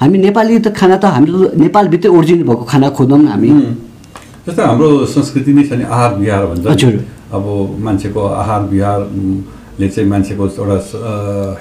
हामी 0.00 0.18
नेपाली 0.18 0.58
त 0.58 0.68
खाना 0.72 0.96
त 0.96 1.04
हाम्रो 1.16 1.38
नेपालभित्रै 1.60 2.10
ओरिजिन 2.10 2.42
भएको 2.48 2.64
खाना 2.64 2.88
न 2.88 3.26
हामी। 3.28 3.50
जस्तै 4.46 4.62
हाम्रो 4.64 4.88
संस्कृति 5.06 5.52
नै 5.52 5.62
छ 5.68 5.72
नि 5.76 5.84
आहार 5.84 6.14
विहार 6.16 6.46
भन्छ। 6.46 6.66
हजुर। 6.66 7.19
अब 7.36 7.44
मान्छेको 7.86 8.20
आहार 8.42 8.62
विहार 8.72 9.00
उम्, 9.00 9.40
ले 9.80 9.88
चाहिँ 9.88 10.08
मान्छेको 10.10 10.44
एउटा 10.60 10.76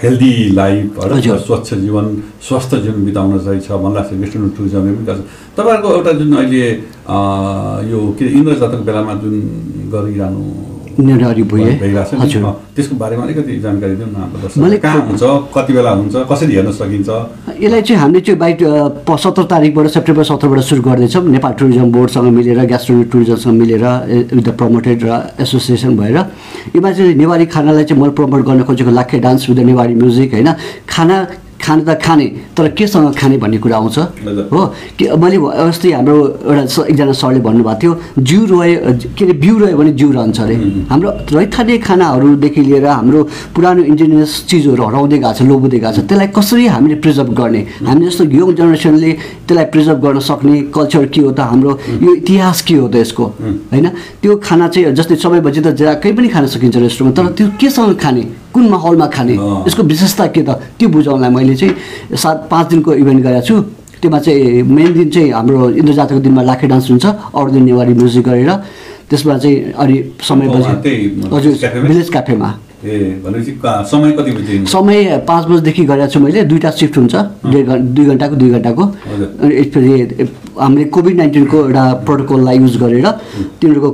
हेल्दी 0.04 0.32
लाइफ 0.60 0.98
होइन। 0.98 1.38
स्वच्छ 1.48 1.74
जीवन 1.74 2.06
स्वस्थ 2.48 2.76
जीवन 2.84 3.06
बिताउन 3.06 3.38
चाहिँ 3.46 3.62
छ 3.68 3.72
मलाई 3.84 3.94
लाग्छ 3.96 4.14
वेस्टर्न 4.22 4.50
टुरिज्मले 4.58 4.92
पनि 4.96 5.06
गर्छ 5.10 5.22
तपाईँहरूको 5.58 5.90
एउटा 5.96 6.12
जुन 6.20 6.34
अहिले 6.42 6.66
यो 7.92 8.00
के 8.20 8.26
इन्द्र 8.40 8.54
जातक 8.60 8.82
बेलामा 8.88 9.14
जुन 9.24 9.36
गरिरहनु 9.94 10.44
नेडहरी 11.00 11.44
भुइँ 11.44 11.66
भइरहेको 11.80 12.04
छ 12.04 12.14
नि, 12.14 12.20
हजुर। 12.22 12.44
त्यसको 12.76 12.96
बारेमा 12.96 13.24
अलिकति 13.24 13.60
जानकारी 13.60 13.96
दिउँ 13.96 14.10
न 14.10 14.18
मैले। 14.58 14.78
कहाँ 14.78 15.02
हुन्छ 15.08 15.24
कति 15.56 15.72
बेला 15.74 15.92
हुन्छ 15.92 16.16
कसरी 16.32 16.54
हेर्न 16.56 16.72
सकिन्छ? 16.72 17.10
यसलाई 17.60 17.82
चाहिँ 17.82 18.02
हामीले 18.02 18.22
चाहिँ 18.22 18.40
बाइक 18.40 18.60
सत्र 19.20 19.44
तारिकबाट 19.52 19.88
सेप्टेम्बर 19.96 20.24
सत्रबाट 20.24 20.60
सुरु 20.70 20.82
गर्दैछौँ 20.82 21.24
नेपाल 21.28 21.54
टुरिज्म 21.60 21.92
बोर्डसँग 21.92 22.28
मिलेर 22.38 22.60
ग्यास्ट्रोनिक 22.66 23.08
टुरिज्मसँग 23.12 23.54
मिलेर 23.60 23.86
विथ 24.34 24.44
द 24.44 24.50
प्रमोटेड 24.60 25.04
र 25.04 25.10
एसोसिएसन 25.40 25.98
भएर। 25.98 26.18
यसमा 26.76 26.92
चाहिँ 26.92 27.16
नेवारी 27.16 27.46
खानालाई 27.48 27.84
चाहिँ 27.84 28.02
मैले 28.02 28.14
प्रमोट 28.16 28.42
गर्न 28.46 28.64
खोजेको 28.64 28.92
Lakhe 28.92 29.20
dance 29.20 29.50
with 29.50 29.56
the 29.56 29.66
Newari 29.70 29.94
music 29.96 30.34
होइन? 30.34 30.50
खाना 30.88 31.16
खाना 31.62 31.84
त 31.94 32.00
खाने 32.02 32.26
तर 32.58 32.68
केसँग 32.78 33.14
खाने 33.20 33.38
भन्ने 33.44 33.58
कुरा 33.64 33.78
आउँछ। 33.78 33.98
हो? 34.54 34.62
कि 34.98 35.04
मैले 35.22 35.38
अस्ति 35.68 35.92
हाम्रो 35.92 36.16
एउटा 36.48 36.66
स- 36.74 36.88
एकजना 36.92 37.14
सरले 37.20 37.40
भन्नुभएको 37.46 37.80
थियो 37.82 37.92
जिउ 38.30 38.42
रह्यो 38.52 38.80
के 39.18 39.24
अरे 39.26 39.34
बिउ 39.44 39.58
रह्यो 39.60 39.78
भने 39.78 39.92
जिउ 40.00 40.10
रहन्छ 40.12 40.40
अरे। 40.42 40.56
हाम्रो 40.90 41.10
रैथाने 41.36 41.78
खानाहरूदेखि 41.88 42.62
लिएर 42.68 42.86
हाम्रो 42.88 43.20
पुरानो 43.56 43.82
इन्जिनियस 43.92 44.32
चिजहरू 44.50 44.84
हराउँदै 44.88 45.18
गएको 45.20 45.34
छ 45.36 45.42
लोबुँदै 45.52 45.80
गएको 45.84 45.92
छ 45.96 46.00
त्यसलाई 46.10 46.28
कसरी 46.38 46.66
हामीले 46.74 46.96
प्रिजर्भ 47.04 47.30
गर्ने? 47.40 47.62
हामी 47.88 48.06
जस्तो 48.08 48.24
यङ 48.40 48.48
जेनेरेसनले 48.56 49.12
त्यसलाई 49.48 49.66
प्रिजर्भ 49.74 50.00
गर्न 50.06 50.20
सक्ने 50.30 50.56
कल्चर 50.76 51.06
के 51.14 51.22
हो 51.28 51.32
त 51.36 51.40
हाम्रो 51.52 51.72
यो 52.08 52.12
इतिहास 52.24 52.62
के 52.68 52.76
हो 52.80 52.88
त 52.88 52.96
यसको? 53.04 53.26
होइन? 53.74 53.86
त्यो 54.22 54.32
खाना 54.48 54.68
चाहिँ 54.74 54.94
जस्तै 54.96 55.16
समय 55.28 55.40
बजी 55.46 55.60
त 55.62 55.76
जहाँ 55.76 55.96
पनि 56.16 56.28
खान 56.34 56.46
सकिन्छ 56.56 56.76
रेस्टुरेन्टमा 56.88 57.28
तर 57.28 57.34
त्यो 57.38 57.48
केसँग 57.60 57.96
खाने? 58.00 58.24
कुन 58.54 58.70
माहौलमा 58.70 59.08
खाने। 59.08 59.36
यसको 59.68 59.84
विशेषता 59.84 60.26
के 60.34 60.42
त? 60.42 60.50
त्यो 60.80 60.90
बुझाउनलाई 60.90 61.30
मैले 61.30 61.56
चाहिँ 61.56 61.74
सात 62.18 62.48
पाँच 62.52 62.66
दिनको 62.70 62.94
इभेन्ट 62.94 63.24
गरेको 63.24 63.46
छु। 63.48 63.56
त्योमा 64.02 64.20
चाहिँ 64.20 64.64
मेन 64.64 64.94
दिन 64.94 65.10
चाहिँ 65.10 65.30
हाम्रो 65.32 65.70
इन्द्र 65.76 65.94
जातको 65.94 66.20
दिनमा 66.24 66.42
लाखे 66.42 66.68
डान्स 66.68 66.90
हुन्छ 66.90 67.06
अरू 67.36 67.50
दिन 67.52 67.64
नेवारी 67.64 67.94
म्युजिक 67.94 68.24
गरेर। 68.24 68.52
त्यसमा 69.10 69.38
चाहिँ 69.38 69.74
अनि 69.76 69.96
समय 70.24 70.48
हजुर? 70.48 71.54
भिलेज 71.84 72.10
क्याफेमा 72.10 72.50
समय 72.80 74.12
कति 74.16 74.32
बजी 74.32 74.66
समय 74.72 75.18
पाँच 75.28 75.46
बजीदेखि 75.52 75.84
गरेको 75.84 76.08
छु 76.14 76.20
मैले 76.20 76.44
दुईवटा 76.48 76.70
सिफ्ट 76.72 76.98
हुन्छ 76.98 77.16
दुई 77.44 77.64
घन् 77.64 77.82
दुई 77.92 78.06
घन्टाको 78.06 78.36
दुई 78.40 78.50
घन्टाको। 78.56 78.84
अनि 79.44 79.54
यसपछि 79.56 80.28
हामीले 80.56 80.86
कोभिड 80.88 81.16
नाइन्टिनको 81.18 81.58
एउटा 81.60 81.84
प्रोटोकललाई 82.08 82.58
युज 82.58 82.78
गरेर 82.80 83.08
तिनीहरूको 83.60 83.90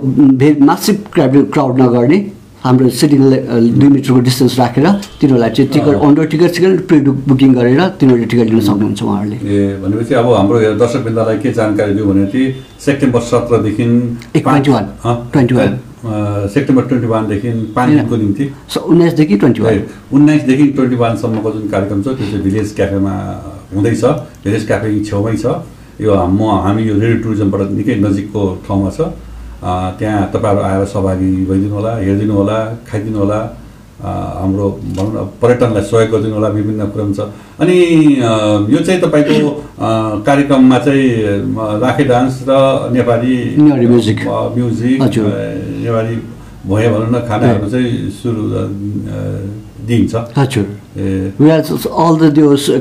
मासिभ 0.66 0.96
क्राउड 1.14 1.50
क्राउड 1.52 1.82
नगर्ने। 1.82 2.18
हाम्रो 2.66 2.90
सिटिङ 2.90 3.22
दुई 3.78 3.90
मिटरको 3.94 4.20
डिस्टेन्स 4.26 4.58
राखेर 4.60 4.86
तिनीहरूलाई 5.22 5.50
चाहिँ 5.54 5.70
ticket 5.74 5.96
on 6.02 6.16
ticket 6.34 6.50
ticket 6.56 6.88
pre 6.90 7.00
booking 7.30 7.54
गरेर 7.54 7.82
तिनीहरूले 8.02 8.28
टिकट 8.32 8.48
लिन 8.50 8.62
सक्नुहुन्छ 8.70 9.02
उहाँहरूले। 9.06 9.38
ए 9.38 9.78
भनेपछि 9.86 10.14
अब 10.18 10.28
हाम्रो 10.34 10.58
दर्शकवृन्दलाई 10.82 11.38
के 11.46 11.52
जानकारी 11.54 11.94
दियो 11.94 12.06
भने 12.06 12.26
चाहिँ 12.34 12.48
September 12.86 13.22
सत्रदेखि 13.30 13.86
twenty 14.34 14.72
one. 14.72 14.86
Twenty 15.34 15.56
one. 15.56 15.78
September 16.56 16.84
twenty 16.90 17.08
वानदेखि 17.08 17.50
पाँच 17.76 17.90
दिनको 17.90 18.16
निम्ति? 18.18 18.44
उन्नाइसदेखि 18.92 19.36
ट्वेन्टी 19.38 19.62
वान। 19.62 19.84
उन्नाइसदेखि 20.18 20.66
ट्वेन्टी 20.74 20.96
वानसम्मको 21.04 21.52
जुन 21.52 21.68
कार्यक्रम 21.70 22.02
छ 22.02 22.18
त्यो 22.18 22.26
चाहिँ 22.26 22.42
भिलेज 22.44 22.74
क्याफेमा 22.76 23.14
हुँदैछ। 23.76 24.04
भिलेज 24.46 24.68
क्याफे 24.68 25.00
छेउमै 25.06 25.36
छ। 25.38 25.46
यो 26.02 26.12
म 26.12 26.50
हामी 26.66 26.82
यो 26.84 26.94
रेडियो 26.98 27.22
टुरिज्मबाट 27.24 27.62
निकै 27.78 27.96
नजिकको 28.06 28.42
ठाउँमा 28.68 28.90
छ। 28.98 29.00
त्यहाँ 29.66 30.30
तपाईँहरू 30.34 30.62
आएर 30.62 30.86
सहभागी 30.94 31.30
भइदिनु 31.50 31.74
होला 31.76 31.92
हेरिदिनु 31.98 32.34
होला 32.34 32.58
खाइदिनु 32.86 33.18
होला 33.20 33.40
हाम्रो 34.06 34.66
भनौँ 34.98 35.12
न 35.16 35.18
पर्यटनलाई 35.42 35.84
सहयोग 35.90 36.10
गरिदिनु 36.12 36.36
होला 36.36 36.50
विभिन्न 36.58 36.82
कुरामा 36.94 37.14
छ। 37.18 37.20
अनि 37.62 37.76
यो 38.74 38.80
चाहिँ 38.86 39.00
तपाईँको 39.02 39.50
कार्यक्रममा 40.28 40.78
चाहिँ 40.86 41.06
राखे 41.82 42.04
डान्स 42.12 42.36
र 42.50 42.52
नेपाली 42.94 43.36
म्युजिक। 43.58 44.20
म्युजिक 44.56 45.00
नेवारी 45.82 46.16
भए 46.70 46.88
भनौँ 46.94 47.10
न 47.10 47.18
खानाहरू 47.26 47.68
चाहिँ 47.74 47.90
सुरु 48.22 48.42
दिइन्छ। 49.88 50.14
हजुर। 50.38 50.66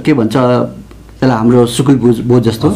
के 0.04 0.12
भन्छ 0.18 0.36
त्यसलाई 1.20 1.36
हाम्रो 1.38 1.66
सुकुल 1.66 1.96
बोझ 2.02 2.16
बोझ 2.30 2.42
जस्तो। 2.44 2.68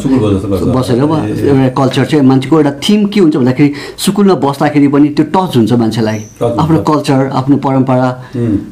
बसेर। 0.75 0.97
एउटा 0.99 1.67
कल्चर 1.79 2.05
चाहिँ 2.09 2.25
मान्छेको 2.25 2.55
एउटा 2.59 2.71
थिम 2.83 3.05
के 3.13 3.19
हुन्छ 3.19 3.35
भन्दाखेरि 3.35 3.69
सुकुलमा 4.03 4.35
बस्दाखेरि 4.45 4.87
पनि 4.95 5.09
त्यो 5.17 5.25
टच 5.35 5.51
हुन्छ 5.57 5.71
मान्छेलाई। 5.81 6.19
आफ्नो 6.41 6.79
कल्चर 6.89 7.19
आफ्नो 7.39 7.55
परम्परा। 7.65 8.09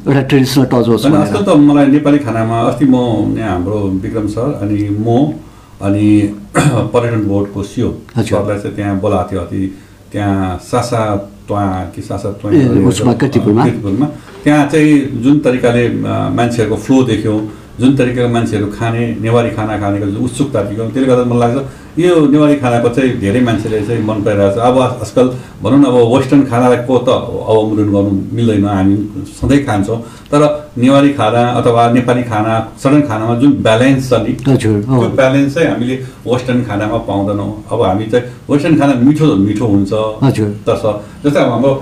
एउटा 0.08 0.22
ट्रेडिसनल 0.30 0.64
टच 0.72 0.88
होस् 0.88 1.06
भनेर 1.06 1.20
आजकल 1.20 1.42
त 1.44 1.56
मलाई 1.68 1.86
नेपाली 1.94 2.18
खानामा 2.26 2.56
अस्ति 2.70 2.84
म 2.84 2.96
यहाँ 3.38 3.52
हाम्रो 3.52 3.78
विक्रम 4.02 4.26
सर 4.34 4.48
अनि 4.62 4.78
म 5.06 5.08
अनि 5.86 6.06
पर्यटन 6.92 7.22
बोर्डको 7.28 7.62
सिओ 7.62 7.88
हजुर। 8.16 8.38
सरलाई 8.38 8.58
चाहिँ 8.58 8.74
त्यहाँ 8.76 8.98
बोलाएको 9.00 9.30
थियो 9.30 9.40
अति 9.40 9.60
त्यहाँ 10.12 10.58
सासा 10.70 11.02
त्वा 11.46 11.62
कि 11.94 12.02
सासा 12.02 12.30
त्वा 12.40 12.50
त्यहाँ 14.44 14.66
चाहिँ 14.72 14.92
जुन 15.22 15.38
तरिकाले 15.44 15.84
मान्छेहरूको 16.34 16.76
फ्लो 16.82 17.02
देख्यौँ 17.04 17.38
जुन 17.80 17.96
तरिकाले 17.96 18.28
मान्छेहरू 18.34 18.66
खाने 18.78 19.02
नेवारी 19.22 19.50
खाना 19.56 19.78
खानेको 19.78 20.06
जुन 20.06 20.22
उत्सुकता 20.24 20.62
देख्यौँ 20.68 20.90
त्यसले 20.90 21.06
गर्दा 21.06 21.24
मलाई 21.32 21.54
लाग्छ 21.54 21.66
यो 21.98 22.14
नेवारी 22.30 22.56
खानाको 22.62 22.88
चाहिँ 22.94 23.18
धेरै 23.22 23.40
मान्छेले 23.48 23.80
चाहिँ 23.86 24.02
मन 24.06 24.22
परिरहेको 24.26 24.54
छ। 24.54 24.62
अब 24.66 24.78
आजकल 25.02 25.26
भनौँ 25.62 25.78
न 25.78 25.84
अब 25.90 25.96
वेस्टर्न 26.14 26.42
खानाको 26.50 26.98
त 27.06 27.08
अवमूल्यन 27.50 27.88
गर्नु 27.94 28.10
मिल्दैन 28.36 28.64
हामी 28.66 28.94
सधैँ 29.38 29.58
खान्छौँ। 29.66 29.98
तर 30.30 30.42
नेवारी 30.78 31.10
खाना 31.18 31.42
अथवा 31.58 31.82
नेपाली 31.98 32.22
खाना 32.30 32.54
सडन 32.82 33.02
खानामा 33.08 33.34
जुन 33.42 33.52
ब्यालेन्स 33.66 34.10
छ 34.10 34.22
नि 34.22 34.32
त्यो 34.42 35.08
ब्यालेन्स 35.18 35.54
चाहिँ 35.54 35.68
हामीले 35.70 35.96
वेस्टर्न 36.26 36.62
खानामा 36.68 36.98
पाउँदैनौँ। 37.08 37.50
अब 37.72 37.82
हामी 37.82 38.06
चाहिँ 38.06 38.24
वेस्टर्न 38.50 38.78
खाना 38.78 38.94
मिठो 39.06 39.26
मिठो 39.46 39.66
हुन्छ। 39.66 39.92
तर्फ 40.66 40.82
जस्तै 41.24 41.40
अब 41.40 41.50
हाम्रो 41.50 41.72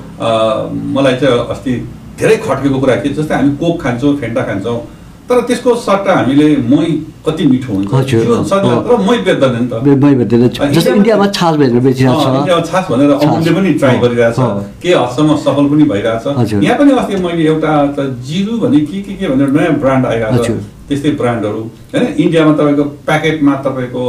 मलाई 0.96 1.16
चाहिँ 1.20 1.46
अस्ति 1.52 1.72
धेरै 2.20 2.36
खट्केको 2.44 2.78
कुरा 2.80 2.96
के 3.04 3.08
जस्तै 3.16 3.34
हामी 3.34 3.50
कोक 3.60 3.74
खान्छौँ 3.82 4.16
फेन्टा 4.20 4.42
खान्छौँ। 4.48 4.78
तर 5.28 5.40
त्यसको 5.40 5.74
सट्टा 5.80 6.14
हामीले 6.14 6.56
मही 6.70 6.92
कति 7.26 7.46
मिठो 7.46 7.72
हुन्छ। 7.72 7.90
तर 8.14 8.96
मही 8.96 9.18
बेच्दैन 9.18 9.52
नि 9.62 9.68
त। 9.68 10.04
मै 10.04 10.14
अनि 10.58 10.74
जस्तो 10.74 10.94
इन्डियामा- 10.94 11.34
छास 11.34 11.56
भेटेर 11.56 11.80
बेचिरहेको 11.80 12.20
छ। 12.20 12.26
इन्डियामा 12.26 12.62
छास 12.62 12.86
भनेर 12.90 13.10
अमुलले 13.10 13.50
पनि 13.50 13.74
ट्राई 13.74 13.98
गरिरहेछ। 13.98 14.36
के 14.82 14.94
हदसम्म 14.94 15.36
सफल 15.36 15.66
पनि 15.68 15.84
भइरहेछ। 15.84 16.26
यहाँ 16.64 16.78
पनि 16.78 16.92
अस्ति 16.92 17.16
मैले 17.16 17.46
एउटा 17.46 17.86
त 17.86 18.00
जिरु 18.00 18.58
भने 18.58 18.80
के 18.80 19.02
के 19.02 19.12
के 19.12 19.28
भनेर 19.28 19.48
नयाँ 19.48 19.72
ब्रान्ड 19.72 20.06
आइरहेको 20.06 20.44
छ। 20.44 20.46
त्यस्तै 20.88 21.10
ब्रान्डहरू। 21.10 21.60
होइन 21.60 22.14
इन्डियामा 22.18 22.52
तपाईँको 22.52 22.84
प्याकेटमा 22.84 23.54
तपाईँको 23.54 24.02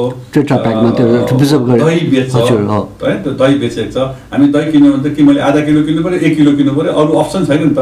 दही 1.89 2.07
बेच्छ। 2.07 2.35
हजुर, 2.35 2.61
हो। 2.61 2.91
है 3.03 3.23
त्यो 3.23 3.33
दही 3.33 3.55
बेचेको 3.55 3.91
छ। 3.91 3.97
हामी 3.97 4.47
दही 4.47 4.71
किन्यो 4.71 4.93
भने 4.93 5.09
त 5.09 5.13
कि 5.15 5.23
मैले 5.23 5.41
आधा 5.41 5.61
किलो 5.61 5.83
किन्नु 5.83 6.03
पऱ्यो 6.03 6.19
एक 6.19 6.37
किलो 6.37 6.51
किन्नु 6.51 6.73
पऱ्यो 6.75 6.91
अरू 6.93 7.13
अप्सन 7.13 7.45
छैन 7.45 7.63
नि 7.63 7.73
त। 7.73 7.79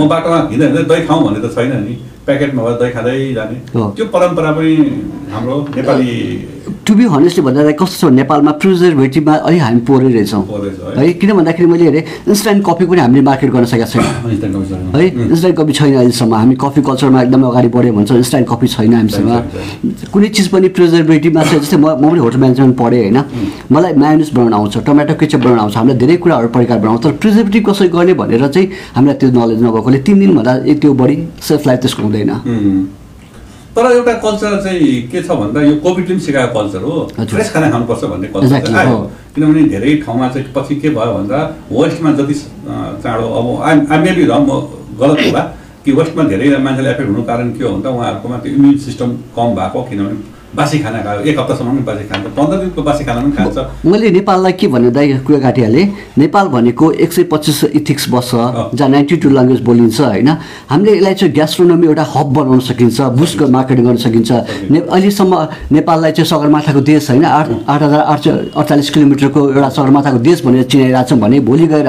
म 0.00 0.08
बाटोमा 0.08 0.36
हिँड्दा 0.36 0.66
हिँड्दै 0.66 0.82
दही 0.82 1.06
खाउँ 1.06 1.28
भने 1.28 1.48
त 1.48 1.52
छैन 1.52 1.72
नि। 1.72 2.04
प्याकेटमा 2.26 2.62
भएर 2.62 2.72
दही 2.72 2.90
खाँदै 2.90 3.32
जाने। 3.34 3.56
त्यो 3.96 4.06
परम्परा 4.06 4.52
पनि 4.52 4.77
हाम्रो 5.32 5.56
नेपाली 5.76 6.12
टु 6.86 6.94
बी 6.94 7.04
हनेस्टली 7.04 7.42
भन्दा 7.44 7.72
कस्तो 7.80 8.08
छ 8.08 8.12
नेपालमा 8.12 8.52
प्रिजर्भेटिभमा 8.60 9.34
अलिक 9.48 9.62
हामी 9.62 9.80
पोरै 9.88 10.08
रहेछौँ। 10.12 10.42
छ, 10.44 10.98
है। 10.98 11.12
किन 11.20 11.30
भन्दाखेरि 11.36 11.68
मैले 11.68 11.84
हेरेँ 11.84 12.04
इन्स्ट्यान्ट 12.28 12.64
कफी 12.64 12.84
पनि 12.88 13.00
हामीले 13.00 13.22
मार्केट 13.28 13.50
गर्न 13.52 13.64
सकेका 13.64 13.86
छैनौँ। 13.92 14.92
है 14.96 15.06
इन्स्ट्यान्ट 15.28 15.56
कफी 15.58 15.72
छैन 15.72 15.94
अहिलेसम्म। 15.96 16.34
हामी 16.34 16.54
कफी 16.60 16.80
कल्चरमा 16.88 17.22
एकदमै 17.22 17.46
अगाडि 17.48 17.68
बढ्यो 17.76 17.92
भन्छ 17.92 18.10
इन्स्ट्यान्ट 18.12 18.48
कफी 18.48 18.66
छैन 18.68 18.94
हामीसँग। 18.94 19.30
कुनै 20.12 20.28
चिज 20.28 20.48
पनि 20.48 20.68
प्रिजर्भेटिभमा 20.76 21.42
चाहिँ 21.44 21.60
जस्तै 21.60 21.76
म 21.76 21.86
म 21.88 22.08
पनि 22.08 22.20
होटल 22.24 22.38
म्यानेजमेन्ट 22.38 22.76
पढेँ 22.76 23.00
होइन। 23.04 23.18
मलाई 23.72 23.92
मायोनिस 24.00 24.30
बनाउन 24.34 24.52
आउँछ 24.54 24.78
टमाटो 24.88 25.14
केचप 25.20 25.40
बनाउन 25.44 25.58
आउँछ 25.58 25.76
हामीलाई 25.76 25.98
धेरै 25.98 26.16
कुराहरू 26.24 26.48
परिकार 26.56 26.78
बनाउँछ 26.84 27.04
तर 27.04 27.12
प्रिजर्भेटिभ 27.20 27.62
कसरी 27.68 27.88
गर्ने 27.96 28.14
भनेर 28.16 28.46
चाहिँ 28.48 28.68
हामीलाई 28.96 29.16
त्यो 29.20 29.28
नलेज 29.36 29.60
नभएकोले 29.62 29.98
तिन 30.08 30.16
दिनभन्दा 30.20 30.52
त्यो 30.72 30.92
बढी 31.00 31.16
सेल्फ 31.48 31.66
लाइफ 31.66 31.80
त्यसको 31.80 32.02
हुँदैन. 32.02 32.32
तर 33.78 33.86
एउटा 33.92 34.12
कल्चर 34.18 34.62
चाहिँ 34.62 34.86
के 35.10 35.22
छ 35.22 35.30
भन्दा 35.40 35.62
यो 35.62 35.74
कोभिडले 35.82 36.14
पनि 36.14 36.20
सिकाएको 36.20 36.54
कल्चर 36.54 36.82
हो। 36.82 36.94
फ्रेस 37.14 37.52
खाना 37.52 37.70
खानुपर्छ 37.70 38.04
भन्ने 38.12 38.28
कल्चर 38.34 38.60
चाहिँ 38.66 38.78
आयो। 38.78 38.96
किनभने 39.34 39.62
धेरै 39.70 39.94
ठाउँमा 40.06 40.28
चाहिँ 40.28 40.52
पछि 40.56 40.74
के 40.82 40.90
भयो 40.98 41.12
भन्दा 41.14 41.38
वेस्टमा 41.70 42.12
जति 42.18 42.34
चाँडो 42.34 43.26
अब 43.38 43.46
आई 43.62 43.98
मेबी 44.02 44.24
रङ 44.32 44.42
गलत 45.00 45.18
होला 45.26 45.42
कि 45.84 45.92
वेस्टमा 45.98 46.22
धेरै 46.32 46.56
मान्छेले 46.58 46.90
एफेक्ट 46.90 47.10
हुनु 47.10 47.22
कारण 47.30 47.52
के 47.54 47.64
हो 47.64 47.70
भन्दा 47.70 47.90
उहाँहरूकोमा 47.90 48.38
त्यो 48.42 48.52
इम्युन 48.54 48.76
सिस्टम 48.86 49.14
कम 49.38 49.54
भएको 49.58 49.82
किनभने 49.90 50.16
बासी 50.56 50.78
खाना 50.78 50.98
खायो 51.04 51.20
एक 51.20 51.38
हप्तासम्म 51.38 51.70
पनि 51.70 51.82
बासी 51.84 52.04
खान्छ। 52.08 52.26
पन्ध्र 52.36 52.56
दिनको 52.58 52.82
बासी 52.82 53.04
खाना 53.04 53.20
पनि 53.20 53.32
खान्छ। 53.36 53.84
मैले 53.84 54.10
नेपाललाई 54.10 54.52
के 54.52 54.66
भन्नु 54.66 54.90
दाइ 54.90 55.18
कुरा 55.26 55.38
काटिहालेँ 55.40 55.84
नेपाल 56.18 56.46
भनेको 56.48 56.90
एक 57.04 57.12
सय 57.12 57.22
पच्चिस 57.32 57.64
इथिक्स 57.78 58.08
वर्ष 58.10 58.30
जहाँ 58.74 58.88
नाइन्टी 58.88 59.16
टू 59.16 59.28
ल्याङ्ग्वेज 59.28 59.60
बोलिन्छ 59.60 60.00
होइन? 60.00 60.28
हामीले 60.70 60.96
यसलाई 60.96 61.14
चाहिँ 61.14 61.32
ग्यास्ट्रोनोमी 61.34 61.86
एउटा 61.86 62.04
हब 62.14 62.28
बनाउन 62.32 62.60
सकिन्छ 62.64 63.00
बुस्टको 63.20 63.46
मार्केटिङ 63.48 63.84
गर्न 63.84 63.96
सकिन्छ। 63.96 64.30
ने 64.72 64.78
अहिलेसम्म 64.88 65.32
नेपाललाई 65.72 66.12
चाहिँ 66.16 66.28
सगरमाथाको 66.32 66.80
देश 66.80 67.10
होइन? 67.10 67.24
आठ 67.24 67.48
आठ 67.68 67.82
हजार 67.82 68.00
आठ 68.00 68.18
सय 68.24 68.30
अडचालिस 68.56 68.90
किलोमिटरको 68.90 69.40
एउटा 69.52 69.68
सगरमाथाको 69.68 70.18
देश 70.18 70.44
भनेर 70.44 70.62
चिनाइरहेको 70.64 71.08
छौँ 71.08 71.18
भने 71.20 71.40
भोलि 71.44 71.66
गएर 71.68 71.88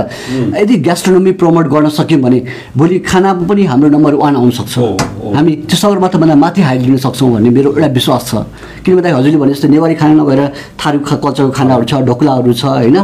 यदि 0.60 0.76
ग्यास्ट्रोनोमी 0.84 1.32
प्रमोट 1.40 1.66
गर्न 1.72 1.90
सक्यौँ 1.96 2.22
भने 2.22 2.40
भोलि 2.76 3.00
खाना 3.08 3.34
पनि 3.48 3.64
हाम्रो 3.72 3.90
नम्बर 3.90 4.14
वान 4.20 4.36
आउन 4.36 4.52
सक्छ। 4.52 4.78
हो, 4.78 4.86
हो। 5.24 5.34
हामी 5.34 5.56
त्यो 5.64 5.78
सगरमाथाभन्दा 5.80 6.36
माथि 6.36 6.62
हाइट 6.62 6.82
लिन 6.82 6.98
सक्छौँ 7.08 7.32
भन्ने 7.34 7.50
मेरो 7.50 7.70
एउटा 7.74 7.88
विश्वास 7.96 8.30
छ। 8.30 8.46
किन 8.86 8.96
भन्दाखेरि 8.96 9.18
हजुरले 9.20 9.38
भने 9.42 9.54
जस्तो 9.54 9.68
नेवारी 9.68 9.96
खाना 10.02 10.14
नभएर 10.22 10.42
थारू 10.80 11.00
खा 11.08 11.16
कल्चरको 11.24 11.52
खानाहरू 11.60 11.86
छ 11.90 11.94
ढोक्लाहरू 12.10 12.54
छ 12.54 12.64
होइन। 12.66 12.98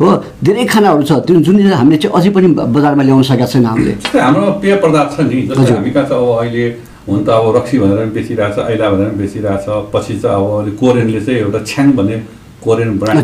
हो 0.00 0.08
धेरै 0.44 0.64
खानाहरू 0.72 1.02
छ 1.02 1.12
त्यो 1.26 1.40
जुन 1.46 1.56
चाहिँ 1.58 1.76
हामीले 1.80 1.96
चाहिँ 2.02 2.14
अझै 2.18 2.30
पनि 2.36 2.48
बजारमा 2.76 3.02
ल्याउन 3.02 3.22
सकेका 3.30 3.46
छैन 3.52 3.66
हामीले 3.66 3.92
हाम्रो 4.20 4.46
पेय 4.62 4.74
पदार्थ 4.84 5.10
छ 5.16 5.20
नि 5.28 5.42
जस्तै 5.48 5.62
हजुर। 5.62 5.76
हामी 5.76 5.90
कहाँ 5.90 6.06
छ 6.06 6.12
अब 6.12 6.28
अहिले 6.38 6.64
हुन 7.08 7.18
त 7.24 7.28
अब 7.28 7.56
रक्सी 7.56 7.78
भनेर 7.82 7.96
पनि 7.98 8.12
बेचिरहेछ 8.16 8.58
ऐला 8.72 8.90
भनेर 8.90 9.08
पनि 9.08 9.18
बेचिरहेछ 9.22 9.66
पछि 9.94 10.14
चाहिँ 10.22 10.36
अब 10.36 10.76
कोरियनले 10.80 11.20
चाहिँ 11.26 11.40
एउटा 11.40 11.60
छ्याङ 11.70 11.90
भन्ने 11.98 12.16
कोरियन 12.64 12.90
ब्रान्ड 12.98 13.18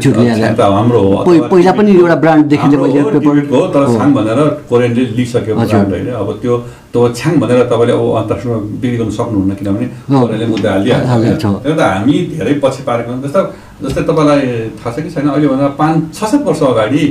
त 0.58 0.60
हाम्रो 0.76 1.00
हो 1.00 1.32
पहिला 1.52 1.72
पनि 1.78 1.90
एउटा 1.96 2.16
ब्रान्ड 2.24 2.44
देखिन्छ 2.52 2.74
हो, 2.74 3.60
तर 3.74 3.82
हो। 3.84 3.94
छ्याङ 3.94 4.10
भनेर 4.18 4.40
कोरियनले 4.70 5.02
लिइसक्यो। 5.18 5.54
ब्रान्ड 5.54 5.90
होइन 5.94 6.08
अब 6.22 6.28
त्यो 6.42 6.54
त्यो 6.92 7.08
छ्याङ 7.18 7.34
भनेर 7.42 7.58
तपाईँले 7.70 7.92
अब 7.98 8.04
अन्तर्राष्ट्रियमा 8.20 8.58
बिक्री 8.82 8.96
गर्नु 8.98 9.12
सक्नुहुन्न 9.18 9.52
किनभने। 9.60 9.86
कोरियनले 10.10 10.46
मुद्दा 10.52 10.68
हालिहाल्छ। 10.72 11.44
त्यो 11.64 11.74
त 11.78 11.80
हामी 11.80 12.16
धेरै 12.34 12.54
पछि 12.64 12.82
पारेको। 12.88 13.10
जस्तो 13.24 13.40
जस्तै 13.82 14.02
तपाईँलाई 14.10 14.42
थाहा 14.78 14.90
छ 14.94 14.96
कि 15.04 15.10
छैन 15.14 15.26
अहिले 15.30 15.48
भन्दा 15.48 15.66
पाँच 15.80 15.96
छ 16.16 16.20
सात 16.30 16.42
वर्ष 16.48 16.62
अगाडि 16.72 17.02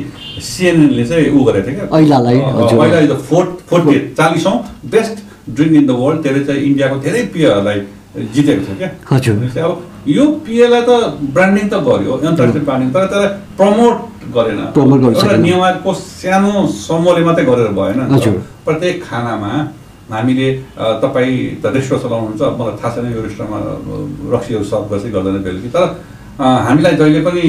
सिएनएनले 0.50 1.04
चाहिँ 1.10 1.30
ऊ 1.32 1.40
गरेको 1.48 1.68
थियो 1.68 1.76
क्या 1.80 3.18
fourth 3.30 3.52
fourth 3.70 3.86
चालिसौँ 4.20 4.56
best 4.94 5.16
drink 5.56 5.74
in 5.80 5.86
the 5.88 5.92
world 6.02 6.20
त्यसले 6.24 6.44
चाहिँ 6.48 6.62
इन्डियाको 6.70 6.96
धेरै 7.06 7.22
पेयहरूलाई 7.34 7.80
जितेको 8.34 8.62
छ 8.66 8.78
क्या 8.80 8.90
हजुर। 9.12 9.36
अब 9.68 9.74
यो 10.18 10.24
पेयलाई 10.46 10.82
त 10.88 10.92
ब्रान्डिङ 11.36 11.66
त 11.70 11.76
गर्यो 11.88 12.12
अन्तर्राष्ट्रिय 12.30 12.64
ब्रान्डिङ 12.68 12.90
तर 12.96 13.04
त्यसलाई 13.12 13.30
प्रमोट 13.58 13.96
गरेन 14.36 14.60
एउटा। 15.08 15.36
नेवारको 15.48 15.92
सानो 15.94 16.54
समूहले 16.88 17.22
मात्रै 17.28 17.46
गरेर 17.50 17.68
भएन। 17.80 18.00
प्रत्येक 18.66 18.96
खानामा 19.08 19.52
हामीले 20.14 20.48
तपाईँ 21.04 21.36
त 21.62 21.66
रेस्टुरेन्ट 21.76 22.04
चलाउनुहुन्छ 22.06 22.42
मलाई 22.60 22.76
थाहा 22.82 22.90
छैन 22.96 23.06
यो 23.16 23.22
रेस्टुरेन्टमा 23.28 23.60
रक्सीहरू 24.36 24.64
सर्भ 24.72 24.86
गर्छ 24.92 25.06
गर्दैन 25.16 25.38
बेलुकी 25.46 25.70
तर 25.76 25.84
हामीलाई 26.68 26.94
जहिले 27.00 27.20
पनि 27.28 27.44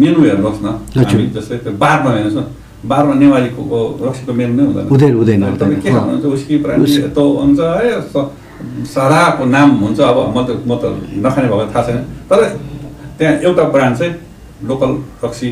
मेनु 0.00 0.18
हेर्नुहोस् 0.28 0.60
न। 0.64 0.68
हामी 1.00 1.24
जस्तै 1.36 1.56
त्यो 1.64 1.72
बारमा 1.82 2.10
हेर्नुहोस् 2.16 2.38
न 2.38 2.42
बारमा 2.90 3.14
नेवारीको 3.22 3.62
रक्सीको 4.08 4.32
मेनु 4.40 4.52
नै 4.56 4.64
हुँदैन 4.90 5.12
हुँदैन, 5.20 5.40
तपाईँ 5.60 5.80
के। 5.84 5.90
खानुहुन्छ 5.90 6.24
उस्की 6.36 6.54
उस- 6.84 6.98
यस्तो 7.04 7.22
हुन्छ 7.40 7.60
है 7.60 7.88
सराको 8.92 9.44
नाम 9.54 9.68
हुन्छ 9.82 10.00
अब 10.00 10.18
म 10.36 10.38
त 10.46 10.48
म 10.66 10.76
त 10.80 10.84
नखाने 11.24 11.48
भएको 11.48 11.66
थाहा 11.74 11.82
छैन 11.86 11.98
तर 12.30 12.38
त्यहाँ 13.18 13.34
एउटा 13.46 13.64
ब्रान्ड 13.74 13.96
चाहिँ 13.98 14.14
लोकल 14.68 14.90
रक्सी। 15.24 15.48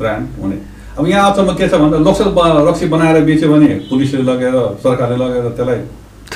ब्रान्ड 0.00 0.24
हुने 0.42 0.56
अब 0.98 1.06
यहाँ 1.06 1.30
अचम्म 1.32 1.54
के 1.54 1.68
छ 1.68 1.74
भन्दा 1.80 1.98
लोकल 2.08 2.28
रक्सी 2.68 2.86
बनाएर 2.94 3.24
बेच्यो 3.24 3.48
भने 3.52 3.68
पुलिसले 3.88 4.22
लगेर 4.30 4.54
सरकारले 4.82 5.16
लगेर 5.24 5.48
त्यसलाई 5.56 5.80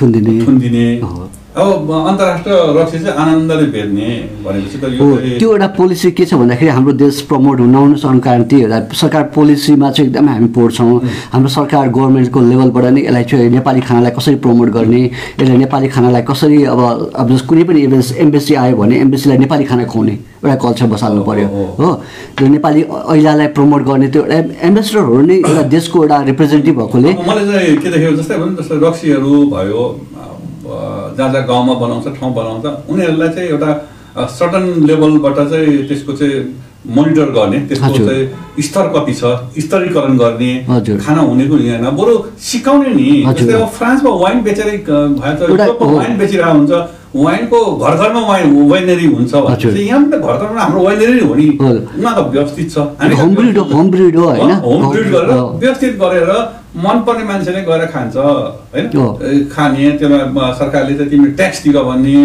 थुनिदिने 0.01 0.45
थुनिदिने 0.45 0.85
हो। 1.03 1.29
अब 1.55 1.91
अन्तर्राष्ट्रिय 2.07 2.55
रक्सी 2.77 2.97
चाहिँ 3.03 3.15
आनन्दले 3.23 3.65
बेच्ने 3.73 4.07
भनेपछि 4.45 4.77
त 4.77 4.83
यो 4.91 5.03
हो 5.07 5.15
चाहिँ- 5.17 5.37
त्यो 5.39 5.51
एउटा 5.51 5.67
पोलिसी 5.79 6.11
के 6.11 6.25
छ 6.27 6.33
भन्दाखेरि 6.41 6.71
हाम्रो 6.75 6.93
देश 6.99 7.21
प्रमोट 7.31 7.59
नहुनु 7.71 7.95
सक्नु 8.03 8.19
कारण 8.27 8.43
त्यही 8.51 8.61
होला 8.63 8.79
सरकार 9.01 9.23
पोलिसीमा 9.35 9.91
चाहिँ 9.95 10.09
एकदमै 10.09 10.31
हामी 10.35 10.47
पोर 10.57 10.71
छौँ 10.77 10.99
हाम्रो 11.31 11.49
सरकार 11.55 11.87
गभर्मेन्टको 11.95 12.39
लेभलबाट 12.51 12.85
नै 12.91 13.01
यसलाई 13.07 13.23
चाहिँ 13.31 13.49
नेपाली 13.55 13.81
खानालाई 13.87 14.11
कसरी 14.19 14.35
प्रमोट 14.43 14.69
गर्ने 14.75 15.01
यसलाई 15.39 15.57
नेपाली 15.63 15.87
खानालाई 15.95 16.23
कसरी 16.29 16.63
अब 16.75 16.79
अब 17.23 17.27
कुनै 17.47 17.63
पनि 17.71 17.79
एम्बेसी 18.25 18.53
आयो 18.63 18.75
भने 18.75 18.95
एम्बेसीलाई 19.07 19.37
नेपाली 19.47 19.65
खाना 19.71 19.83
खुवाउने 19.95 20.15
एउटा 20.45 20.55
कल्चर 20.63 20.85
बसाल्नु 20.93 21.21
पर्यो 21.29 21.47
हो, 21.79 21.87
त्यो 22.37 22.47
नेपाली 22.47 22.81
ऐलालाई 23.13 23.47
प्रमोट 23.57 23.81
गर्ने 23.89 24.07
त्यो 24.13 24.21
एउटा 24.25 24.67
एम्बेसडरहरू 24.67 25.21
नै 25.29 25.37
एउटा 25.41 25.63
देशको 25.75 26.03
एउटा 26.03 26.17
रिप्रेजेन्टेटिभ 26.31 26.75
भएकोले 26.79 27.11
मलाई 27.29 27.45
चाहिँ 27.51 27.77
के 27.83 27.89
देख्यो 27.95 28.11
जस्तै 28.21 28.37
भने 28.41 28.55
जस्तै 28.61 28.77
रक्सीहरू 28.85 29.33
भयो 29.55 29.83
जहाँ 31.17 31.29
जहाँ 31.31 31.45
गाउँमा 31.47 31.73
बनाउँछ 31.81 32.05
ठाउँ 32.19 32.33
बनाउँछ 32.35 32.65
उनीहरूलाई 32.91 33.29
चाहिँ 33.35 33.49
एउटा 33.49 33.71
सटन 34.37 34.63
लेभलबाट 34.87 35.37
चाहिँ 35.49 35.87
त्यसको 35.87 36.13
चाहिँ 36.21 36.37
मोनिटर 36.95 37.29
गर्ने 37.35 37.59
त्यसको। 37.69 37.97
चाहिँ 37.97 38.61
स्तर 38.65 38.87
कति 38.95 39.13
छ 39.19 39.29
स्तरीकरण 39.57 40.17
गर्ने। 40.17 40.51
खाना 41.05 41.21
हुनेको 41.21 41.55
होइन 41.55 41.85
बरु 41.97 42.13
सिकाउने 42.47 42.89
नि। 42.93 43.07
जस्तै 43.27 43.53
अब 43.53 43.67
फ्रान्समा 43.77 44.11
वाइन 44.23 44.41
बेचेरै। 44.43 44.77
वाइन 44.89 46.17
बेचिरहेको 46.17 46.57
हुन्छ 46.57 46.73
वाइनको 47.15 47.59
घर 47.75 47.95
घरमा 47.95 48.21
वाइन 48.27 48.49
वाइनेरी 48.69 49.05
हुन्छ। 49.13 49.33
भनेपछि 49.35 49.81
यहाँ 49.87 50.01
पनि 50.03 50.11
त 50.11 50.21
घर 50.21 50.37
घरमा 50.45 50.61
हाम्रो 50.61 50.81
वाइनेरी 50.83 51.19
हो 51.27 51.33
नि 51.35 51.45
हो। 51.61 51.67
उनीहरूको 51.67 52.23
व्यवस्थित 52.35 52.71
छ 52.71 52.77
हामी 53.01 53.15
त 53.15 53.19
होम 53.19 53.35
ब्रिड 53.35 53.57
होम 53.73 53.89
ब्रिड 53.91 54.15
हो 54.17 54.25
होइन 54.29 54.51
होम 54.65 54.89
ब्रिड 54.91 55.07
गरेर। 55.15 55.31
व्यवस्थित 55.63 55.93
गरेर 56.03 56.29
मनपर्ने 56.85 57.23
मान्छेले 57.23 57.61
गएर 57.69 57.85
खान्छ 57.93 58.15
होइन 58.17 59.47
खाने 59.55 59.89
त्यसमा 59.99 60.17
म- 60.35 60.53
सरकारले 60.59 60.93
चाहिँ 60.97 61.09
तिमीले 61.11 61.31
ट्याक्स 61.39 61.63
तिर 61.63 61.77
भन्ने 61.89 62.15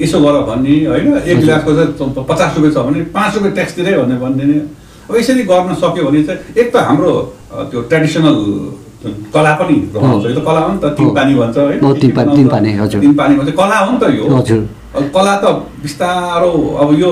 यसो 0.00 0.18
गर 0.24 0.40
भन्ने 0.48 0.74
होइन 0.88 1.06
एक। 1.20 1.38
गिलासको 1.40 1.70
चाहिँ 1.76 1.92
त- 2.16 2.24
पचास 2.30 2.56
रुपियाँ 2.56 2.72
छ 2.74 2.86
भने 2.88 3.00
पाँच 3.16 3.34
रुपियाँ 3.34 3.54
ट्याक्स 3.54 3.74
तिरै 3.76 3.92
भन्ने 4.00 4.16
भनिदिने 4.24 4.58
अब 5.10 5.16
यसरी 5.16 5.42
गर्न 5.52 5.74
सक्यो 5.82 6.04
भने 6.08 6.22
चाहिँ 6.24 6.40
एक 6.64 6.72
त 6.72 6.76
हाम्रो 6.88 7.12
त्यो 7.70 7.80
ट्रेडिसनल 7.90 8.36
कला 9.34 9.52
पनि 9.60 9.74
रहन्छ 9.96 10.24
यो 10.26 10.34
त 10.40 10.44
कला 10.46 10.60
हो 10.60 10.72
नि 10.72 10.78
त 10.82 10.86
तिन। 10.96 11.08
पानी 11.16 11.34
भन्छ 11.40 11.56
हो, 11.82 11.92
तिन 12.00 12.10
पानी- 12.16 12.78
हजुर। 12.80 13.00
तिन 13.00 13.14
पानी 13.20 13.34
भन्छ 13.36 13.50
कला 13.60 13.78
हो 13.84 13.90
नि 13.92 13.98
त 14.00 14.04
यो 14.16 14.24
हजुर। 14.36 14.60
कला 15.14 15.34
त 15.42 15.44
बिस्तारो 15.82 16.52
अब 16.82 16.88
यो 17.00 17.10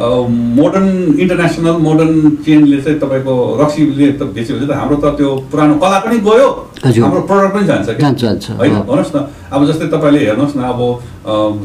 मोडर्न 0.00 0.88
इन्टरनेसनल 1.20 1.76
मोडर्न 1.84 2.14
चेनले 2.44 2.80
चाहिँ 2.80 2.98
तपाईँको 3.00 3.34
रक्सीले 3.60 4.06
त 4.16 4.22
बेच्यो 4.32 4.56
भने 4.56 4.66
त 4.66 4.72
हाम्रो 4.80 4.96
त 4.96 5.06
त्यो 5.20 5.28
पुरानो 5.52 5.74
कला 5.76 5.98
पनि 6.00 6.16
गयो। 6.24 6.48
हाम्रो 6.80 7.20
प्रडक्ट 7.28 7.52
पनि 7.54 7.64
जान्छ 7.68 7.88
जान्छ, 8.00 8.44
होइन। 8.56 8.72
भन्नुहोस् 8.80 9.12
न 9.12 9.18
अब 9.52 9.60
जस्तै 9.68 9.86
तपाईँले 9.92 10.20
हेर्नुहोस् 10.24 10.56
न 10.56 10.60
अब 10.72 10.80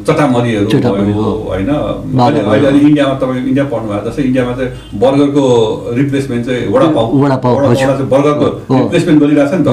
चटामरीहरू 0.08 0.68
चटामरी, 0.68 1.14
भयो। 1.16 1.32
होइन 1.48 1.70
अहिले 1.72 2.40
अहिले 2.44 2.80
इन्डियामा 2.92 3.16
तपाईँ 3.24 3.40
इन्डिया 3.48 3.66
पढ्नु 3.72 3.88
भएको 3.88 4.04
जस्तै 4.10 4.24
इन्डियामा 4.28 4.52
चाहिँ 4.60 4.72
बर्गरको 5.00 5.46
रिप्लेसमेन्ट 5.96 6.44
चाहिँ 6.46 6.68
वडापाउ, 6.76 7.06
वडापाउ 7.24 7.54
हजुर। 7.56 7.88
चाहिँ 7.88 8.10
बर्गरको। 8.12 8.48
रिप्लेसमेन्ट 8.84 9.18
गरिरहेछ 9.24 9.54
नि 9.56 9.64
त। 9.64 9.68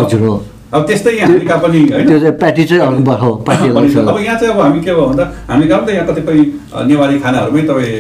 अब 0.72 0.87
त्यस्तै 0.88 1.12
यहाँ 1.12 1.59
पनि 1.61 1.81
होइन 1.92 2.07
चाहिँ 2.09 2.33
छ। 3.92 3.96
अब 4.09 4.18
यहाँ 4.25 4.37
चाहिँ 4.40 4.55
अब 4.55 4.61
हामी 4.61 4.81
के 4.81 4.92
भयो 4.94 5.07
भन्दा 5.07 5.25
हामी 5.51 5.64
कहाँ 5.68 5.85
त 5.85 5.88
यहाँ 5.92 6.07
कतिपय 6.09 6.38
नेवारी 6.88 7.18
खानाहरूमै 7.20 7.62
तपाईँ 7.68 7.92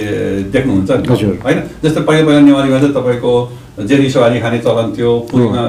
देख्नुहुन्छ 0.54 0.90
नि। 0.90 1.06
होइन? 1.44 1.58
जस्तै 1.82 2.00
पहिला 2.08 2.24
पहिला 2.26 2.40
नेवारीमा 2.48 2.78
चाहिँ 2.82 2.94
तपाईँको 2.94 3.32
जेरी 3.88 4.08
सवारी 4.14 4.40
खाने 4.40 4.58
चलन 4.64 4.88
थियो 4.96 5.10
पुरीमा 5.30 5.62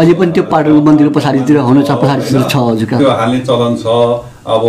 अहिले 0.00 0.14
पनि 0.18 0.32
त्यो 0.32 0.44
पाटनको 0.52 0.80
मन्दिरको 0.88 1.12
पछाडितिर 1.18 1.56
हुनु 1.68 1.80
छ 1.88 1.90
पछाडितिर 2.02 2.42
छ 2.52 2.54
हजुर 2.68 2.88
त्यो 3.00 3.10
हाल्ने 3.20 3.40
चलन 3.48 3.72
छ। 3.82 3.84
अब 4.42 4.62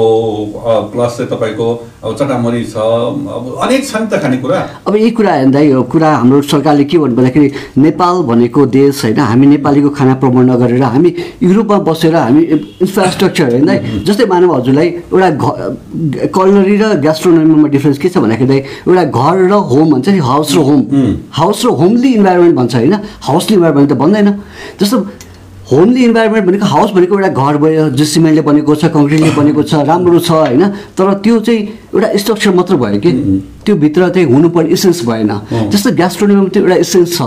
प्लस 0.94 1.18
चाहिँ 1.18 1.30
तपाईँको 1.30 1.68
अब 2.04 2.16
चटामरी 2.16 2.64
छ 2.64 2.76
अब 2.78 3.58
अनेक 3.64 3.82
छ 3.88 3.96
नि 3.96 4.08
त 4.08 4.22
खानेकुरा। 4.22 4.60
अब 4.88 4.96
यी 4.96 5.10
कुरा 5.18 5.34
हेर्दा 5.34 5.60
यो 5.60 5.82
कुरा 5.90 6.10
हाम्रो 6.14 6.42
सरकारले 6.44 6.84
के 6.86 6.98
भन्नु 6.98 7.16
भन्दाखेरि 7.16 7.48
नेपाल 7.82 8.16
भनेको 8.30 8.66
देश 8.70 9.04
होइन 9.04 9.20
हामी 9.20 9.48
नेपालीको 9.48 9.90
खाना 9.98 10.14
प्रमोट 10.22 10.46
नगरेर 10.46 10.84
हामी 10.84 11.10
युरोपमा 11.42 11.78
बसेर 11.90 12.16
हामी 12.16 12.42
इन्फ्रास्ट्रक्चर 12.86 13.50
होइन 13.54 14.04
जस्तै 14.06 14.26
मानव 14.30 14.54
हजुरलाई 14.56 14.88
एउटा 15.10 15.30
घ 15.32 16.30
कलनरी 16.30 16.78
र 16.78 16.94
ग्यास्ट्रोनोमीमा 17.02 17.68
डिफ्रेन्स 17.74 17.98
के 17.98 18.10
छ 18.10 18.18
भन्दाखेरि 18.22 18.58
एउटा 18.88 19.04
घर 19.10 19.38
र 19.50 19.54
होम 19.74 19.86
भन्छ 19.94 20.08
नि 20.10 20.20
हाउस 20.30 20.56
र 20.56 20.60
होम 20.70 20.82
हाउस 21.34 21.66
र 21.66 21.70
होमली 21.82 22.14
इन्भाइरोमेन्ट 22.14 22.56
भन्छ 22.56 22.76
होइन 22.76 22.94
हाउसली 23.26 23.56
इन्भाइरोमेन्ट 23.56 23.90
त 23.92 23.96
भन्दैन। 23.98 24.30
जस्तो 24.82 24.98
होमली 25.72 26.04
इन्भाइरोमेन्ट 26.06 26.46
भनेको 26.48 26.66
हाउस 26.66 26.92
भनेको 26.92 27.20
एउटा 27.20 27.30
घर 27.30 27.58
भयो 27.58 27.90
जो 27.96 28.06
सिमेन्टले 28.06 28.42
बनेको 28.44 28.76
छ 28.76 28.86
कङ्क्रिटले 28.96 29.32
बनेको 29.40 29.64
छ 29.64 29.74
राम्रो 29.88 30.20
छ 30.20 30.32
होइन? 30.32 30.64
तर 30.98 31.14
त्यो 31.24 31.40
चाहिँ 31.40 31.62
एउटा 31.96 32.08
स्ट्रक्चर 32.20 32.52
मात्र 32.60 32.76
भयो 32.76 33.00
कि? 33.00 33.12
त्यो 33.66 33.76
भित्र 33.84 34.10
चाहिँ 34.10 34.28
हुनुपर्ने 34.28 34.70
इसेन्स 34.76 35.06
भएन। 35.08 35.32
जस्तो 35.72 35.92
ग्यास्ट्रोनोमीमा 35.96 36.50
त्यो 36.54 36.64
एउटा 36.64 36.76
इसेन्स 36.84 37.18
छ 37.18 37.22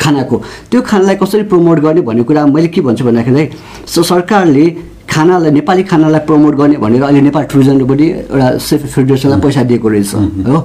खानाको। 0.00 0.36
त्यो 0.70 0.80
खानालाई 0.88 1.16
कसरी 1.22 1.42
प्रमोट 1.52 1.78
गर्ने 1.84 2.00
भन्ने 2.00 2.22
कुरा 2.24 2.46
मैले 2.48 2.68
के 2.72 2.80
भन्छु 2.80 3.04
भन्दाखेरि 3.04 3.48
सो 3.86 4.02
सरकारले 4.02 4.66
खानालाई 5.12 5.50
नेपाली 5.52 5.82
खानालाई 5.84 6.20
प्रमोट 6.26 6.54
गर्ने 6.56 6.76
भनेर 6.80 7.02
अहिले 7.02 7.20
नेपाल 7.28 7.44
टुरिज्मले 7.52 7.84
पनि 7.84 8.06
एउटा 8.08 8.48
सेफ 8.56 8.86
फेडरेसनलाई 8.94 9.40
पैसा 9.44 9.62
दिएको 9.68 9.88
रहेछ 9.88 10.14
हो? 10.48 10.58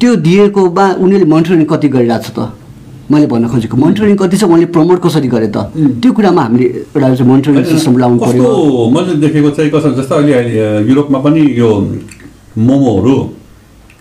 त्यो 0.00 0.10
दिएकोमा 0.28 0.84
उनीहरूले 1.00 1.30
मोनिटरिङ 1.32 1.64
कति 1.72 1.88
गरिरहेको 1.88 2.24
छ 2.24 2.30
त? 2.36 2.52
मैले 3.10 3.26
भन्न 3.26 3.46
खोजेको 3.52 3.76
मोनिटरिङ 3.76 4.16
कति 4.22 4.36
छ 4.38 4.44
उहाँले 4.46 4.66
प्रमोट 4.74 4.98
कसरी 5.04 5.28
गरे 5.34 5.48
त? 5.54 5.58
त्यो 6.02 6.10
कुरामा 6.16 6.42
हामीले 6.46 6.66
एउटा 6.94 7.24
मोनिटरिङ 7.30 7.64
सिस्टम 7.74 7.94
ल्याउनु 7.98 8.18
कस्तो 8.22 8.32
पऱ्यो 8.32 8.90
मैले 8.94 9.12
देखेको 9.24 9.50
चाहिँ 9.56 9.70
कसो 9.74 9.88
जस्तो 9.98 10.14
अहिले 10.14 10.32
अहिले 10.38 10.88
युरोपमा 10.88 11.18
पनि 11.26 11.40
यो 11.60 11.70
मोमोहरू 12.68 13.14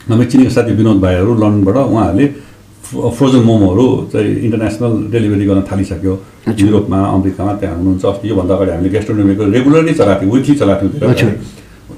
हाम्रो 0.09 0.25
चिनेको 0.31 0.51
साथी 0.57 0.71
विनोद 0.79 0.97
भाइहरू 1.05 1.31
लन्डनबाट 1.41 1.77
उहाँहरूले 1.89 2.25
फ्रो- 2.89 3.11
फ्रोजन 3.17 3.41
मोमोहरू 3.49 3.85
चाहिँ 4.13 4.29
इन्टरनेसनल 4.45 4.93
डेलिभरी 5.13 5.45
गर्न 5.49 5.61
थालिसक्यो। 5.71 6.13
युरोपमा 6.61 6.99
अमेरिकामा 7.15 7.53
त्यहाँ 7.61 7.75
हुनुहुन्छ। 7.77 8.03
अस्ति 8.11 8.25
योभन्दा 8.29 8.53
अगाडि 8.55 8.71
हामीले 8.71 8.89
गेस्ट्रोनोमीको 8.95 9.43
रेगुलरली 9.55 9.93
चलाएको 9.99 10.21
थियौँ 10.21 10.33
विकली 10.35 10.55
चलाएको 10.61 10.85
थियौँ 10.89 11.13
धेरै। 11.13 11.33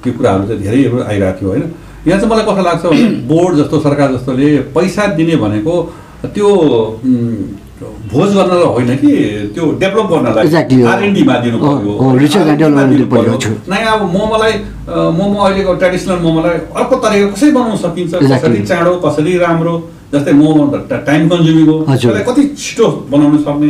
त्यो 0.04 0.12
कुराहरू 0.18 0.44
चाहिँ 0.48 0.60
धेरैहरू 0.64 0.98
आइरहेको 1.12 1.40
थियो 1.40 1.50
होइन? 1.52 1.64
यहाँ 2.08 2.18
चाहिँ 2.20 2.30
मलाई 2.32 2.44
कस्तो 2.50 2.64
लाग्छ 2.68 2.84
भने 2.92 3.04
बोर्ड 3.32 3.54
जस्तो 3.62 3.76
सरकार 3.88 4.08
जस्तोले 4.16 4.48
पैसा 4.76 5.04
दिने 5.16 5.36
भनेको 5.44 5.74
त्यो 6.22 6.48
भोज 8.12 8.30
गर्न 8.36 8.52
होइन 8.64 8.96
कि 8.98 9.12
त्यो 9.54 9.66
डेभलप 9.82 10.08
गर्नलाई। 10.12 10.84
आरएनडीमा 10.86 11.36
दिनु। 11.44 11.58
नयाँ 13.70 13.94
अब 13.94 14.02
मोमोलाई 14.14 14.54
मोमो 15.18 15.38
अहिलेको 15.42 15.74
ट्रेडिसनल 15.82 16.20
मोमोलाई 16.22 16.58
अर्को 16.78 16.96
तरिका 16.96 17.28
कसरी 17.34 17.52
बनाउन 17.52 17.78
सकिन्छ. 17.84 18.14
कसरी 18.16 18.62
चाँडो 18.70 18.94
कसरी 19.06 19.38
राम्रो 19.38 19.74
जस्तै 20.14 20.34
मोमो 20.42 20.64
टाइम 20.92 21.30
कन्ज्युमिङ 21.30 21.66
हो। 21.68 21.78
त्यसलाई 21.90 22.24
कति 22.30 22.44
छिटो 22.58 22.88
बनाउन 23.12 23.38
सक्ने 23.44 23.70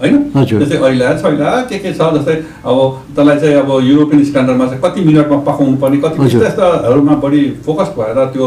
होइन। 0.00 0.14
जस्तै 0.34 0.76
अहिले 0.76 1.06
छैन 1.22 1.38
के 1.70 1.78
के 1.78 1.92
छ 1.94 2.10
जस्तै 2.18 2.36
अब 2.66 2.78
त्यसलाई 3.14 3.36
चाहिँ 3.38 3.56
अब 3.62 3.70
युरोपियन 3.84 4.24
स्ट्यान्डर्डमा 4.24 4.66
चाहिँ 4.66 4.82
कति 4.82 5.00
मिनटमा 5.06 5.36
पकाउनु 5.46 5.76
पर्ने 5.82 5.96
कति 6.02 6.36
यस्ताहरूमा 6.36 7.14
बढी 7.22 7.42
फोकस 7.66 7.88
भएर 7.98 8.18
त्यो 8.34 8.46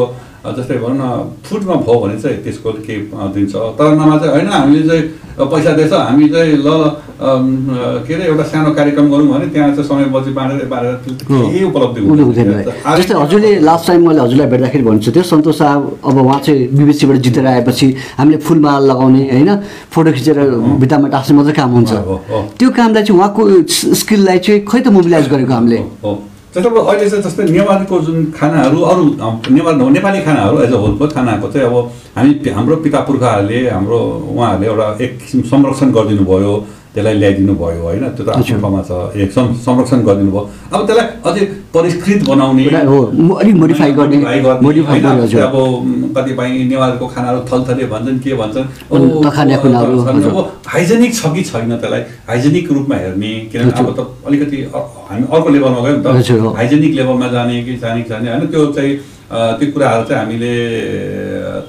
जस्तै 0.57 0.77
भनौँ 0.83 0.97
न 0.97 1.05
फुडमा 1.47 1.75
भयो 1.88 1.99
भने 2.03 2.15
चाहिँ 2.21 2.38
त्यसको 2.43 2.69
केही 2.86 2.99
अ, 3.13 3.27
दिन्छ 3.36 3.53
तर 3.79 3.88
नभए 3.99 4.17
चाहिँ 4.19 4.31
होइन 4.33 4.47
हामीले 4.57 4.88
चाहिँ 4.89 5.03
पैसा 5.51 5.71
दिएछ 5.77 5.93
हामी 5.93 6.27
चाहिँ 6.33 6.55
ल 6.65 6.69
के 8.07 8.13
अरे 8.13 8.23
एउटा 8.29 8.43
सानो 8.51 8.71
कार्यक्रम 8.77 9.10
गरौँ 9.12 9.27
भने 9.33 9.45
त्यहाँ 9.53 9.69
चाहिँ 9.75 9.88
समय 9.89 10.05
बजी 10.13 10.31
बाँडेर 10.38 10.65
बाँडेर 10.69 10.95
केही 11.29 11.63
उपलब्धि 11.69 11.99
हुँदैन। 12.01 12.51
जस्तै 12.97 13.13
हजुरले 13.21 13.51
लास्ट 13.67 13.88
टाइम 13.88 14.07
मैले 14.07 14.21
हजुरलाई 14.21 14.47
भेट्दाखेरि 14.53 14.83
भन्छु 14.89 15.12
थियो 15.15 15.23
सन्तोष 15.31 15.57
शाह 15.57 15.73
अब 16.10 16.17
उहाँ 16.25 16.39
चाहिँ 16.45 16.67
बिबिसीबाट 16.77 17.17
जितेर 17.25 17.45
आएपछि 17.53 17.88
हामीले 18.17 18.38
फुलमाला 18.47 18.86
लगाउने 18.93 19.23
होइन? 19.33 19.49
फोटो 19.93 20.12
खिचेर 20.17 20.38
भित्तामा 20.81 21.07
टाँस्ने 21.13 21.33
मात्रै 21.38 21.53
काम 21.60 21.69
हुन्छ। 21.77 21.91
त्यो 22.60 22.69
कामलाई 22.77 23.03
चाहिँ 23.03 23.17
उहाँको 23.19 23.41
स्किललाई 24.01 24.38
चाहिँ 24.45 24.60
खै 24.69 24.79
त 24.81 24.88
मोबिलाइज 24.97 25.25
गरेको 25.33 25.53
हामीले? 25.53 25.79
जस्तो 26.58 26.70
अब 26.72 26.88
अहिले 26.88 27.10
चाहिँ 27.10 27.24
जस्तै 27.24 27.43
नेवारको 27.48 28.00
जुन 28.02 28.24
खानाहरू 28.34 28.80
अरू 28.84 29.04
नेवार 29.48 29.76
नेपाली 29.93 30.22
खानाहरू 30.22 30.60
एज 30.60 30.74
अ 30.74 30.78
होलको 30.78 31.08
खानाको 31.08 31.48
चाहिँ 31.54 31.67
अब 31.67 31.76
हामी 32.15 32.50
हाम्रो 32.50 32.76
पिता 32.82 33.00
पुर्खाहरूले 33.06 33.60
हाम्रो 33.70 34.00
उहाँहरूले 34.34 34.67
एउटा 34.67 34.88
एक 35.06 35.17
किसिम 35.20 35.41
संरक्षण 35.46 35.91
गरिदिनु 35.93 36.26
भयो 36.26 36.54
त्यसलाई 36.93 37.15
ल्याइदिनु 37.21 37.54
भयो 37.56 37.82
होइन? 37.84 38.04
त्यो 38.15 38.23
त 38.26 38.30
आफ्नो। 38.30 38.58
ठाउँमा 38.62 38.82
छ। 38.88 38.91
एक 39.21 39.30
संरक्षण 39.32 40.00
गरिदिनु 40.08 40.32
भयो। 40.32 40.43
अब 40.73 40.82
त्यसलाई 40.88 41.08
अझै 41.28 41.43
परिष्कृत 41.76 42.19
बनाउने। 42.30 42.63
अब 45.38 45.54
कतिपय 46.17 46.50
नेवारको 46.71 47.06
खानाहरू 47.08 47.39
थलथले 47.50 47.86
भन्छन् 47.93 48.19
के 48.23 48.32
भन्छन्। 48.41 48.65
अब 48.91 50.45
हाइजेनिक 50.67 51.12
छ 51.15 51.21
कि 51.36 51.41
छैन 51.50 51.71
त्यसलाई? 51.78 52.02
हाइजेनिक 52.28 52.65
रूपमा 52.71 52.95
हेर्ने 53.04 53.32
किनभने 53.52 53.71
अब 53.78 53.89
त 53.97 54.00
अलिकति 54.28 54.58
हामी 55.10 55.23
अर्को 55.28 55.50
लेभलमा 55.50 55.80
गयौँ 55.86 55.97
नि। 55.97 56.04
त 56.04 56.56
हाइजेनिक 56.58 56.91
लेभलमा 56.97 57.28
जाने 57.36 57.56
कि 57.63 57.73
जाने 57.78 58.02
कि 58.02 58.10
जाने 58.10 58.28
होइन? 58.32 58.47
त्यो 58.47 58.65
चाहिँ 58.73 58.93
त्यो 59.60 59.67
कुराहरू 59.73 60.04
चाहिँ 60.08 60.19
हामीले 60.23 60.54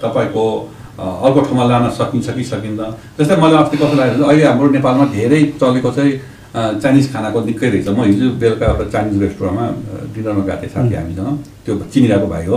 तपाईँको 0.03 0.45
अर्को 0.99 1.41
ठाउँमा 1.47 1.65
लान 1.71 1.85
सकिन्छ 1.95 2.27
कि 2.37 2.45
सकिन्न 2.45 2.81
जस्तै 3.19 3.37
मलाई 3.39 3.59
अस्ति 3.63 3.77
कस्तो 3.77 3.97
भने 3.97 4.25
अहिले 4.25 4.45
हाम्रो 4.51 4.69
नेपालमा 4.77 5.05
धेरै 5.15 5.41
चलेको 5.61 5.91
चाहिँ 5.95 6.13
चाइनिज 6.83 7.07
खानाको 7.13 7.39
निकै 7.45 7.69
रहेछ। 7.71 7.89
म 7.89 8.03
हिजो 8.03 8.27
बेलुका 8.43 8.67
एउटा 8.67 8.85
चाइनिज 8.91 9.23
रेस्टुरेन्टमा 9.23 9.67
डिनरमा 10.15 10.43
गएको 10.49 10.59
थिएँ 10.63 10.73
साथी 10.75 10.95
हामीसँग। 10.99 11.29
त्यो 11.65 11.73
चिनिरहेको 11.93 12.27
भाइ 12.27 12.45
हो। 12.51 12.57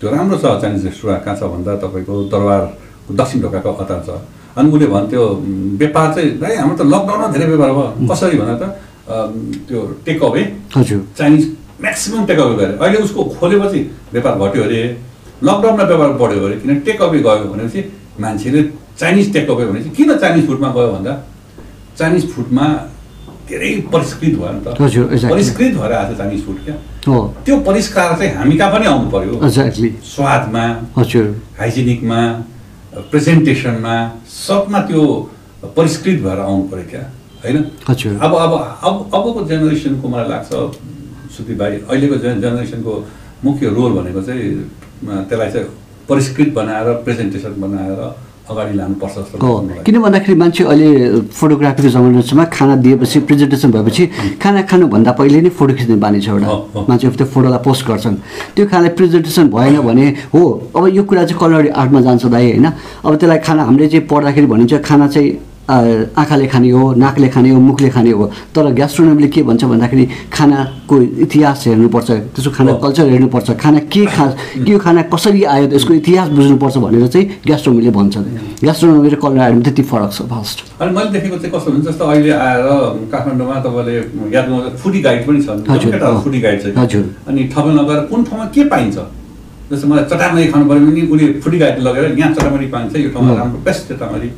त्यो 0.00 0.06
राम्रो 0.10 0.36
छ 0.42 0.44
चाइनिज 0.60 0.84
रेस्टुरेन्ट 0.86 1.24
कहाँ 1.24 1.36
छ 1.40 1.42
भन्दा 1.52 1.72
तपाईँको 1.80 2.14
दरबारको 2.32 3.10
दक्षिण 3.16 3.38
ढोकाको 3.42 3.70
अतार 3.80 4.00
छ। 4.06 4.08
अनि 4.58 4.66
उसले 4.74 4.86
भन्थ्यो 4.92 5.22
"उम्, 5.24 5.78
व्यापार 5.80 6.06
चाहिँ 6.14 6.28
भाइ 6.42 6.56
हाम्रो 6.60 6.76
त 6.76 6.82
लकडाउनमा 6.92 7.26
धेरै 7.32 7.46
व्यापार 7.54 7.70
भयो। 7.70 8.08
कसरी 8.10 8.36
भन्दा 8.40 8.56
त 8.60 8.64
त्यो 9.68 9.80
टेक 10.04 10.22
अवे 10.28 10.42
हजुर। 10.76 11.00
चाइनिज 11.18 11.42
म्याक्सिमम् 11.80 12.26
टेक 12.28 12.38
अवे 12.44 12.54
गरे। 12.60 12.72
अहिले 12.76 12.98
उसको 13.08 13.20
खोलेपछि 13.40 13.80
व्यापार 14.12 14.34
घट्यो 14.36 14.62
अरे। 14.68 14.80
लकडाउनमा 15.42 15.84
व्यापार 15.90 16.12
बढ्यो 16.20 16.46
अरे 16.46 16.56
किन 16.60 16.80
टेक 16.86 17.02
अवे 17.02 17.18
गयो 17.26 17.44
भनेपछि 17.52 17.80
मान्छेले 18.20 18.62
चाइनिज 19.00 19.32
टेक 19.32 19.50
अवे 19.50 19.66
भनेपछि 19.66 19.90
किन 19.96 20.16
चाइनिज 20.22 20.46
फुडमा 20.46 20.68
गयो 20.76 20.92
भन्दा 20.92 21.12
चाइनिज 21.98 22.24
फुडमा 22.32 22.66
धेरै 23.48 23.70
परिष्कृत 23.92 24.34
भयो 24.38 24.52
नि 24.52 24.60
त. 24.64 24.66
परिष्कृत 25.30 25.72
भएर 25.74 25.92
आएको 25.92 26.14
छ 26.14 26.18
चाइनिज 26.18 26.44
फुड 26.46 26.58
क्या। 26.64 26.74
त्यो 27.44 27.56
परिष्कार 27.68 28.16
चाहिँ 28.18 28.32
हामी 28.34 28.56
कहाँ 28.58 28.72
पनि 28.72 28.86
आउनु 28.86 29.10
पर्यो। 29.10 29.34
स्वादमा 30.14 30.64
हजुर। 30.96 31.26
हाइजेनिकमा 31.58 32.20
प्रेजेन्टेसनमा 33.10 33.96
सबमा 34.28 34.80
त्यो 34.88 35.02
परिष्कृत 35.76 36.20
भएर 36.22 36.38
आउनु 36.46 36.62
पऱ्यो 36.70 36.86
क्या 36.90 37.02
होइन? 37.42 37.56
अब 38.24 38.32
अब 38.44 38.52
अब 38.86 38.94
अबको 39.14 39.44
जेनेरेसनको 39.50 40.08
मलाई 40.08 40.28
लाग्छ 40.28 40.50
सुदीप 41.34 41.58
भाइ 41.58 41.72
अहिलेको 41.90 42.16
जेन 42.22 42.40
जेनेरेसनको 42.40 42.92
मुख्य 43.44 43.68
रोल 43.76 43.92
भनेको 43.98 44.22
चाहिँ 44.22 44.46
त्यसलाई 45.04 45.50
चाहिँ 45.50 45.66
परिष्कृत 46.08 46.48
बनाएर 46.54 46.86
प्रेजेन्टेसन 47.04 47.52
बनाएर 47.60 48.00
अगाडि 48.50 48.74
लानुपर्छ 48.76 49.14
जस्तो। 49.14 49.38
किन 49.86 49.96
भन्दाखेरि 50.02 50.34
मान्छे 50.34 50.64
अहिले 50.64 51.20
फोटोग्राफीको 51.30 51.88
जमानामा 51.88 52.44
खाना 52.50 52.74
दिएपछि 52.82 53.18
प्रेजेन्टेसन 53.28 53.70
भएपछि 53.70 54.04
खाना 54.42 54.62
खानुभन्दा 54.66 55.12
पहिले 55.14 55.40
नै 55.40 55.50
फोटो 55.54 55.74
खिच्ने 55.78 55.96
बानी 56.02 56.20
छ 56.20 56.28
एउटा। 56.34 56.82
मान्छे 56.90 57.10
त्यो 57.14 57.26
फोटोलाई 57.30 57.60
पोस्ट 57.62 57.86
गर्छन्। 57.86 58.16
त्यो 58.56 58.66
खानालाई 58.66 58.92
प्रेजेन्टेसन 58.98 59.46
भएन 59.54 59.80
भने 59.86 60.06
हो 60.34 60.42
अब 60.76 60.84
यो 60.98 61.02
कुरा 61.06 61.24
चाहिँ 61.30 61.38
कलरी 61.38 61.68
आर्टमा 61.78 62.00
जान्छ 62.00 62.24
दाइ 62.26 62.44
होइन? 62.50 62.66
अब 63.06 63.12
त्यसलाई 63.16 63.38
खाना 63.38 63.62
हामीले 63.70 63.86
चाहिँ 63.86 64.06
पढ्दाखेरि 64.10 64.46
भनिन्छ 64.50 64.74
खाना 64.82 65.06
चाहिँ 65.14 65.30
आँखाले 65.70 66.46
खाने 66.50 66.70
हो 66.70 66.82
नाकले 66.98 67.28
खाने 67.30 67.50
हो 67.50 67.60
मुखले 67.60 67.88
खाने 67.94 68.10
हो 68.10 68.26
तर 68.54 68.72
ग्यास्ट्रोनोमीले 68.74 69.28
के 69.28 69.42
भन्छ 69.46 69.64
भन्दाखेरि 69.64 70.04
खानाको 70.34 70.94
इतिहास 71.24 71.64
हेर्नुपर्छ 71.66 72.10
त्यसको 72.10 72.50
खाना। 72.50 72.72
कल्चर 72.82 73.06
हेर्नुपर्छ 73.14 73.50
खाना 73.62 73.78
के 73.86 74.04
खा 74.06 74.26
के 74.66 74.78
खाना 74.78 75.02
कसरी 75.14 75.42
आयो 75.46 75.66
त्यसको 75.70 75.94
इतिहास 75.94 76.28
बुझ्नुपर्छ 76.34 76.76
भनेर 76.84 77.06
चाहिँ 77.06 77.26
ग्यास्ट्रोनोमीले 77.46 77.90
भन्छ 77.98 78.14
ग्यास्ट्रोनोमी 78.64 79.08
र 79.08 79.14
कलर 79.22 79.38
आर्टमा 79.46 79.62
त्यति 79.62 79.82
फरक 79.90 80.10
छ 80.10 80.22
फास्ट 80.32 80.58
अनि 80.82 80.90
मैले 80.96 81.10
देखेको 81.14 81.36
चाहिँ 81.38 81.52
कस्तो 81.54 81.70
हुन्छ 81.70 81.86
जस्तो 81.86 82.04
अहिले 82.04 82.30
आएर 82.34 82.66
काठमाडौँमा 83.12 83.56
तपाईँले 83.62 83.94
याद 84.34 84.46
गर्नु 84.50 84.76
फुडी 84.82 85.00
गाइड 85.06 85.26
पनि 85.26 85.40
छ। 85.46 85.48
फुडी 86.24 86.40
गाइड 86.40 86.62
छ 86.62 86.76
हजुर। 86.76 87.04
अनि 87.28 87.44
ठाउँमा 87.54 87.72
लगेर 87.80 88.04
कुन 88.10 88.24
ठाउँमा 88.26 88.46
के 88.54 88.64
पाइन्छ 88.74 88.98
जस्तो 89.72 89.86
मलाई 89.88 90.04
चटामरी 90.10 90.46
खानु 90.52 90.64
पऱ्यो 90.68 90.86
भने 90.86 91.02
उसले 91.14 91.32
फुडी 91.40 91.58
गाइड 91.58 91.78
लगेर 91.86 92.18
यहाँ 92.18 92.34
चटामरी 92.34 92.66
पाइन्छ 92.74 92.96
यो 92.96 93.10
ठाउँमा। 93.14 93.34
राम्रो 93.38 93.58
बेस्ट 93.66 93.92
चटामरी 93.92 94.30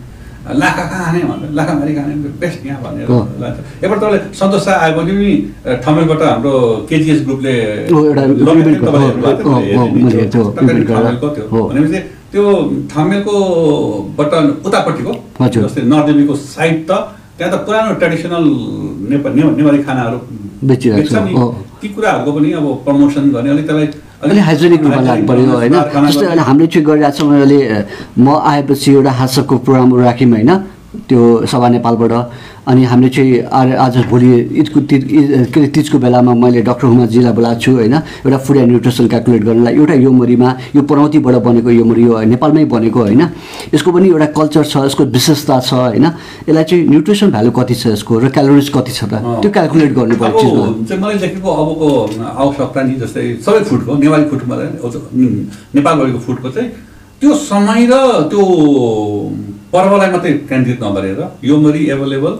लाखा 0.42 0.84
खाने 0.90 1.20
भनेर 1.30 1.50
लाखामारी 1.54 1.92
खाने 1.94 2.14
बेस्ट 2.42 2.60
यहाँ 2.66 2.80
भनेर। 2.82 3.06
लान्छ। 3.42 3.58
एकपल्ट 3.84 4.00
तपाईँले 4.02 4.18
सन्तोष 4.34 4.62
शाह 4.64 4.76
आएपछि 4.84 5.12
पनि 5.14 5.30
ठमेलबाट 5.84 6.22
हाम्रो 6.22 6.54
केजिएस 6.90 7.20
ग्रुपले 7.26 7.54
हो। 11.52 11.60
भनेपछि 11.68 11.98
त्यो 12.32 12.44
ठमेलकोबाट 12.92 14.32
उतापट्टिको। 14.66 15.12
जस्तै 15.40 15.82
नर्देवीको 15.92 16.34
साइड 16.34 16.78
त 16.90 16.92
त्यहाँ 17.38 17.50
त 17.52 17.54
पुरानो 17.66 17.90
ट्रेडिसनल 18.00 18.44
नेपाली 19.10 19.78
खानाहरू 19.86 20.18
बेच्छ 20.68 20.84
नि। 21.26 21.32
ती 21.82 21.88
कुराहरूको 21.94 22.30
पनि 22.32 22.52
अब 22.58 22.66
प्रमोसन 22.86 23.24
गर्ने 23.34 23.50
अलिक 23.50 23.66
त्यसलाई 23.66 23.88
अलिक 24.22 24.38
हाइजेनिक 24.48 24.80
रूपमा 24.86 25.00
लाग्नु 25.02 25.26
पऱ्यो 25.30 25.44
होइन 25.62 25.74
जस्तै। 26.06 26.26
अहिले 26.26 26.42
हामीले 26.48 26.66
चाहिँ 26.72 26.86
गरिरहेको 26.86 27.16
छौँ 27.18 27.30
अहिले 27.38 27.58
म 28.22 28.26
आएपछि 28.52 28.88
एउटा 28.92 29.12
हास्यको 29.20 29.54
प्रोग्रामहरू 29.66 30.02
राख्यौँ 30.08 30.30
होइन 30.32 30.50
त्यो 31.08 31.46
सभा 31.46 31.68
नेपालबाट। 31.68 32.12
अनि 32.62 32.82
हामीले 32.84 33.10
चाहिँ 33.10 33.42
आ- 33.50 33.78
आज 33.86 33.96
भोलि 34.06 34.30
ईदको 34.62 34.80
तिज 34.86 35.02
के 35.50 35.58
अरे 35.60 35.68
तिजको 35.74 35.98
बेलामा 35.98 36.32
मैले 36.34 36.62
डक्टर 36.62 36.86
हुमाजीलाई 36.86 37.32
बोलाएको 37.34 37.60
छु 37.60 37.70
होइन? 37.72 37.94
एउटा 38.22 38.38
फुड 38.38 38.56
एन्ड 38.56 38.70
न्युट्रिसन 38.70 39.06
क्यालकुलेट 39.10 39.42
गर्नलाई। 39.44 39.74
एउटा 39.74 39.94
यो 39.94 40.10
मरीमा 40.12 40.48
यो 40.76 40.82
पनौतीबाट 40.86 41.34
बनेको 41.42 41.70
यो 41.70 41.84
मरी 41.84 42.02
यो 42.06 42.20
नेपालमै 42.32 42.64
बनेको 42.70 43.00
होइन? 43.02 43.22
यसको 43.74 43.90
पनि 43.92 44.08
एउटा 44.08 44.26
कल्चर 44.38 44.64
छ 44.64 44.76
यसको 44.86 45.04
विशेषता 45.10 45.58
छ 45.58 45.74
होइन? 45.74 46.06
यसलाई 46.48 46.64
चाहिँ 46.70 46.86
न्युट्रिसन 46.88 47.30
भ्यालु 47.34 47.50
कति 47.50 47.74
छ 47.74 47.86
यसको 47.98 48.18
र 48.22 48.28
क्यालोरिज 48.30 48.68
कति 48.70 48.92
छ 48.92 49.04
त? 49.10 49.14
त्यो 49.42 49.50
क्यालकुलेट 49.50 49.90
गर्नु 49.98 50.14
पर्यो 50.22 50.96
मैले 51.02 51.18
देखेको 51.18 51.50
अबको 51.50 51.88
आवश्यकता 52.22 52.80
नि 52.86 52.94
जस्तै 53.02 53.22
सबै 53.42 53.60
फुडको 53.66 53.92
नेवारी 53.98 54.24
फुडमा 54.30 54.54
नेपालभरिको 55.74 56.18
फुडको 56.26 56.48
चाहिँ 56.54 56.70
त्यो 57.20 57.34
समय 57.34 57.86
र 57.90 57.94
त्यो 58.30 58.42
पर्वलाई 59.72 60.10
मात्रै 60.14 60.32
केन्द्रित 60.50 60.82
नगरेर 60.84 61.20
यो 61.48 61.54
मरी 61.64 61.82
available 61.94 62.34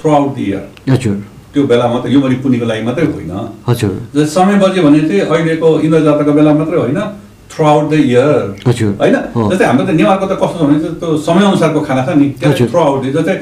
through 0.00 0.10
out 0.16 0.34
the 0.36 0.44
year 0.44 0.64
हजुर। 0.92 1.16
त्यो 1.52 1.62
बेला 1.70 1.86
मात्रै 1.92 2.12
यो 2.12 2.20
मरी 2.20 2.36
पुनीको 2.44 2.66
लागि 2.70 2.82
मात्रै 2.88 3.06
होइन। 3.12 3.32
हजुर। 3.68 3.92
समय 4.36 4.56
बज्यो 4.62 4.82
भने 4.86 5.00
चाहिँ 5.08 5.20
अहिलेको 5.24 5.68
इन्द्र 5.86 6.00
जात्राको 6.06 6.32
बेला 6.38 6.52
मात्रै 6.60 6.78
होइन 6.84 7.00
थ्रु 7.52 7.64
आउट 7.64 7.84
द 7.90 7.92
इयर 8.04 8.28
हजुर। 8.68 8.92
होइन। 9.00 9.16
जस्तै 9.50 9.64
हाम्रो 9.64 9.84
त 9.88 9.90
नेवारको 9.96 10.26
त 10.26 10.34
कस्तो 10.42 10.56
छ 10.58 10.62
भने 10.68 10.78
त्यो 11.00 11.16
समयअनुसारको 11.26 11.80
खाना 11.88 12.02
छ 12.06 12.08
नि 12.20 12.26
हजुर। 12.44 12.68
थ्रु 12.68 12.80
आउट 12.86 13.02
जस्तै 13.16 13.36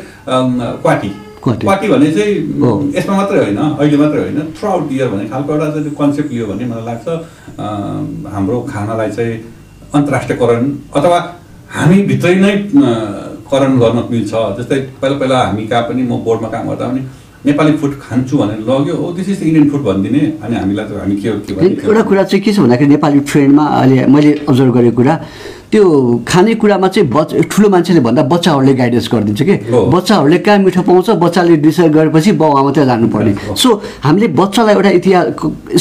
क्वाटी। 0.85 1.11
क्वाटी। 1.45 1.87
भने 1.93 2.09
चाहिँ। 2.17 2.35
यसमा 2.97 3.15
मात्रै 3.21 3.39
होइन 3.45 3.59
अहिले 3.59 3.97
मात्रै 4.03 4.21
होइन। 4.25 4.39
थ्रु 4.57 4.67
आउट 4.75 4.93
इयर 4.95 5.09
भन्ने 5.13 5.27
खालको 5.33 5.51
एउटा 5.55 5.67
चाहिँ 5.75 5.95
कन्सेप्ट 6.01 6.31
लियो 6.33 6.47
भने 6.47 6.65
मलाई 6.71 6.85
लाग्छ। 6.91 7.07
हाम्रो 8.35 8.57
खानालाई 8.73 9.11
चाहिँ 9.17 9.33
अन्तर्राष्ट्रियकरण 9.97 10.63
अथवा 10.99 11.19
हामीभित्रै 11.75 12.35
नै 12.45 12.55
करण 13.51 13.73
गर्न 13.83 13.99
मिल्छ। 14.11 14.33
जस्तै 14.59 14.77
पहिला 15.01 15.17
पहिला 15.21 15.39
हामी 15.45 15.67
कहाँ 15.71 15.83
पनि 15.89 16.03
म 16.03 16.13
बोर्डमा 16.27 16.49
काम 16.55 16.69
गर्दा 16.71 16.87
पनि 16.89 17.03
नेपाली 17.47 17.73
फुड 17.81 17.93
खान्छु 18.01 18.35
भनेर 18.41 18.61
लग्यो। 18.69 18.95
हो 18.97 19.07
दिस 19.17 19.29
इज 19.29 19.43
इन्डियन 19.43 19.69
फुड 19.71 19.83
भनिदिने। 19.89 20.23
अनि 20.45 20.55
हामीलाई 20.57 20.85
त 20.89 20.93
हामी 21.03 21.17
के 21.21 21.29
हो 21.29 21.39
के 21.45 21.53
एउटा 21.87 22.03
कुरा 22.09 22.23
चाहिँ 22.31 22.43
के 22.45 22.53
छ 22.53 22.59
भन्दाखेरि 22.65 22.91
नेपाली 22.95 23.21
ट्रेन्डमा 23.31 23.65
अहिले 23.81 24.07
मैले 24.15 24.31
अब्जर्भ 24.49 24.73
गरेको 24.77 24.97
कुरा 24.97 25.15
त्यो 25.75 26.23
खानेकुरामा 26.23 26.89
चाहिँ 26.95 27.09
बच 27.11 27.51
ठुलो 27.51 27.69
मान्छेले 27.69 28.01
भन्दा 28.07 28.23
बच्चाहरूले 28.31 28.75
गाइडेन्स 28.79 29.09
गरिदिन्छ 29.11 29.43
कि। 29.43 29.55
बच्चाहरूले 29.91 30.39
कहाँ 30.47 30.59
मिठो 30.63 30.83
पाउँछ 30.87 31.11
बच्चाले 31.19 31.57
डिसाइड 31.67 31.93
गरेपछि 31.99 32.33
बाउ 32.39 32.51
आमा 32.63 32.71
त्यहाँ 32.71 32.87
जानुपर्ने। 32.95 33.35
सो 33.59 33.69
हामीले 34.07 34.29
बच्चालाई 34.39 34.75
एउटा 34.75 34.91
इतिहास 35.03 35.27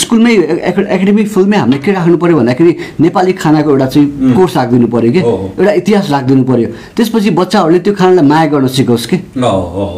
स्कुलमै 0.01 0.33
एका- 0.65 0.89
एकाडेमिक 0.97 1.27
फिल्डमै 1.29 1.57
हामीले 1.57 1.77
के 1.85 1.91
राख्नु 1.93 2.17
पऱ्यो 2.17 2.35
भन्दाखेरि 2.41 2.71
नेपाली 3.05 3.33
खानाको 3.37 3.69
एउटा 3.69 3.85
चाहिँ 3.93 4.33
कोर्स 4.33 4.57
राखिदिनु 4.57 4.87
पऱ्यो 4.89 5.11
कि। 5.13 5.21
एउटा 5.61 5.71
इतिहास 5.81 6.09
राखिदिनु 6.09 6.43
पऱ्यो 6.49 6.67
त्यसपछि 6.97 7.29
बच्चाहरूले 7.37 7.79
त्यो 7.85 7.93
खानालाई 7.93 8.25
माया 8.25 8.45
गर्न 8.49 8.67
सिकोस् 8.73 9.05
कि 9.13 9.17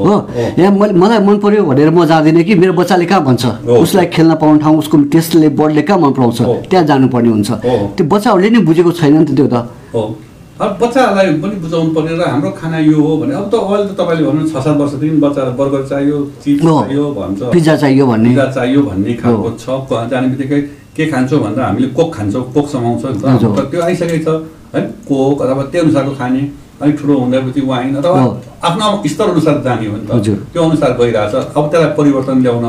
हो। 0.03 0.15
यहाँ 0.59 0.71
मैले 0.75 0.93
मलाई 0.99 1.19
मन 1.23 1.37
पर्यो 1.39 1.63
भनेर 1.71 1.89
म 1.95 2.03
जाँदिनँ 2.03 2.43
कि 2.43 2.53
मेरो 2.59 2.73
बच्चाले 2.75 3.05
कहाँ 3.07 3.23
भन्छ। 3.23 3.43
उसलाई 3.63 4.05
खेल्न 4.11 4.35
पाउने 4.43 4.59
ठाउँ 4.59 4.75
उसको 4.83 4.95
टेस्टले 5.15 5.49
बोर्डले 5.55 5.81
कहाँ 5.87 5.99
मन 6.03 6.11
पराउँछ। 6.19 6.67
त्यहाँ 6.67 6.83
जानुपर्ने 6.83 7.29
हुन्छ। 7.31 7.49
त्यो 7.95 8.03
बच्चाहरूले 8.11 8.49
नै 8.49 8.59
बुझेको 8.67 8.91
छैन 8.91 9.23
नि 9.23 9.25
त 9.31 9.31
त्यो 9.39 9.47
त 9.47 9.55
हो। 9.95 10.05
अब 10.55 10.77
बच्चाहरूलाई 10.81 11.33
पनि 11.43 11.55
बुझाउनु 11.63 11.91
पर्ने 11.95 12.13
र 12.15 12.23
हाम्रो 12.31 12.49
खाना 12.59 12.77
यो 12.79 12.95
हो 12.95 13.11
भने 13.19 13.33
अब 13.35 13.45
त 13.51 13.55
अहिले 13.59 13.85
त 13.91 13.99
तपाईँले 13.99 14.23
भन्नु 14.27 14.43
छ 14.47 14.55
सात 14.63 14.77
वर्षदेखि 14.79 15.17
बच्चालाई 15.19 15.53
बर्गर 15.59 15.83
चाहियो 15.91 16.17
हो। 16.17 16.75
चाहियो 16.79 17.05
भन्छ। 17.19 17.41
पिज्जा 17.51 17.75
चाहियो 17.75 18.05
भन्ने। 18.07 18.29
पिज्जा 18.29 18.45
चाहियो 18.55 18.81
भन्ने 18.87 19.13
खालको। 19.19 19.49
छ। 19.59 19.65
जाने 20.11 20.27
बित्तिकै 20.31 20.59
के 20.95 21.03
खान्छौ 21.11 21.37
भन्दा 21.43 21.61
हामीले 21.65 21.87
कोक 21.91 22.09
खान्छौँ 22.15 22.43
कोक 22.55 22.67
समाउँछ 22.71 23.03
नि 23.05 23.19
त्यो 23.71 23.81
आइसकेको 23.83 24.23
छ 24.23 24.75
है 24.75 24.81
कोक 25.07 25.41
अथवा 25.43 25.63
त्यो 25.71 25.81
अनुसारको 25.83 26.13
खाने। 26.19 26.41
अलिक 26.81 26.95
ठुलो 26.99 27.13
हुँदैपछि 27.19 27.61
वाइन 27.67 27.95
अथवा। 27.99 28.19
आफ्नो 28.67 28.87
स्तर 29.11 29.27
अनुसार 29.31 29.55
जाने 29.65 29.85
हो 29.87 29.97
नि 29.97 30.07
त। 30.07 30.11
त्यो 30.53 30.61
अनुसार 30.63 30.91
गइरहेछ 30.99 31.35
अब 31.35 31.63
त्यसलाई 31.71 31.91
परिवर्तन 31.99 32.37
ल्याउन 32.45 32.65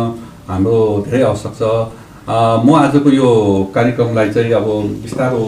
हाम्रो 0.51 0.75
धेरै 1.07 1.23
आवश्यक 1.23 1.55
छ। 1.55 1.63
म 2.27 2.75
आजको 2.75 3.11
यो 3.11 3.29
कार्यक्रमलाई 3.75 4.31
चाहिँ 4.35 4.53
अब 4.53 4.67
बिस्तारो 5.03 5.39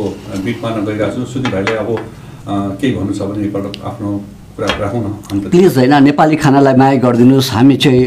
बिट 0.47 0.57
पार्न 0.63 0.85
गइरहेको 0.87 1.15
छु। 1.15 1.25
सुदीप 1.27 1.53
भाइले 1.53 1.75
अब 1.75 1.91
केही 2.79 2.95
भन्नु 2.95 3.13
छ 3.19 3.23
भने 3.27 3.47
एकपल्ट 3.47 3.83
आफ्नो 3.83 4.11
कुरा 4.55 4.69
राखौँ 4.79 5.01
न। 5.03 5.41
प्लिज 5.51 5.77
होइन 5.79 5.95
नेपाली 6.05 6.37
खानालाई 6.39 6.75
माया 6.79 6.95
गरिदिनुहोस्। 7.03 7.51
हामी 7.51 7.77
चाहिँ 7.83 8.05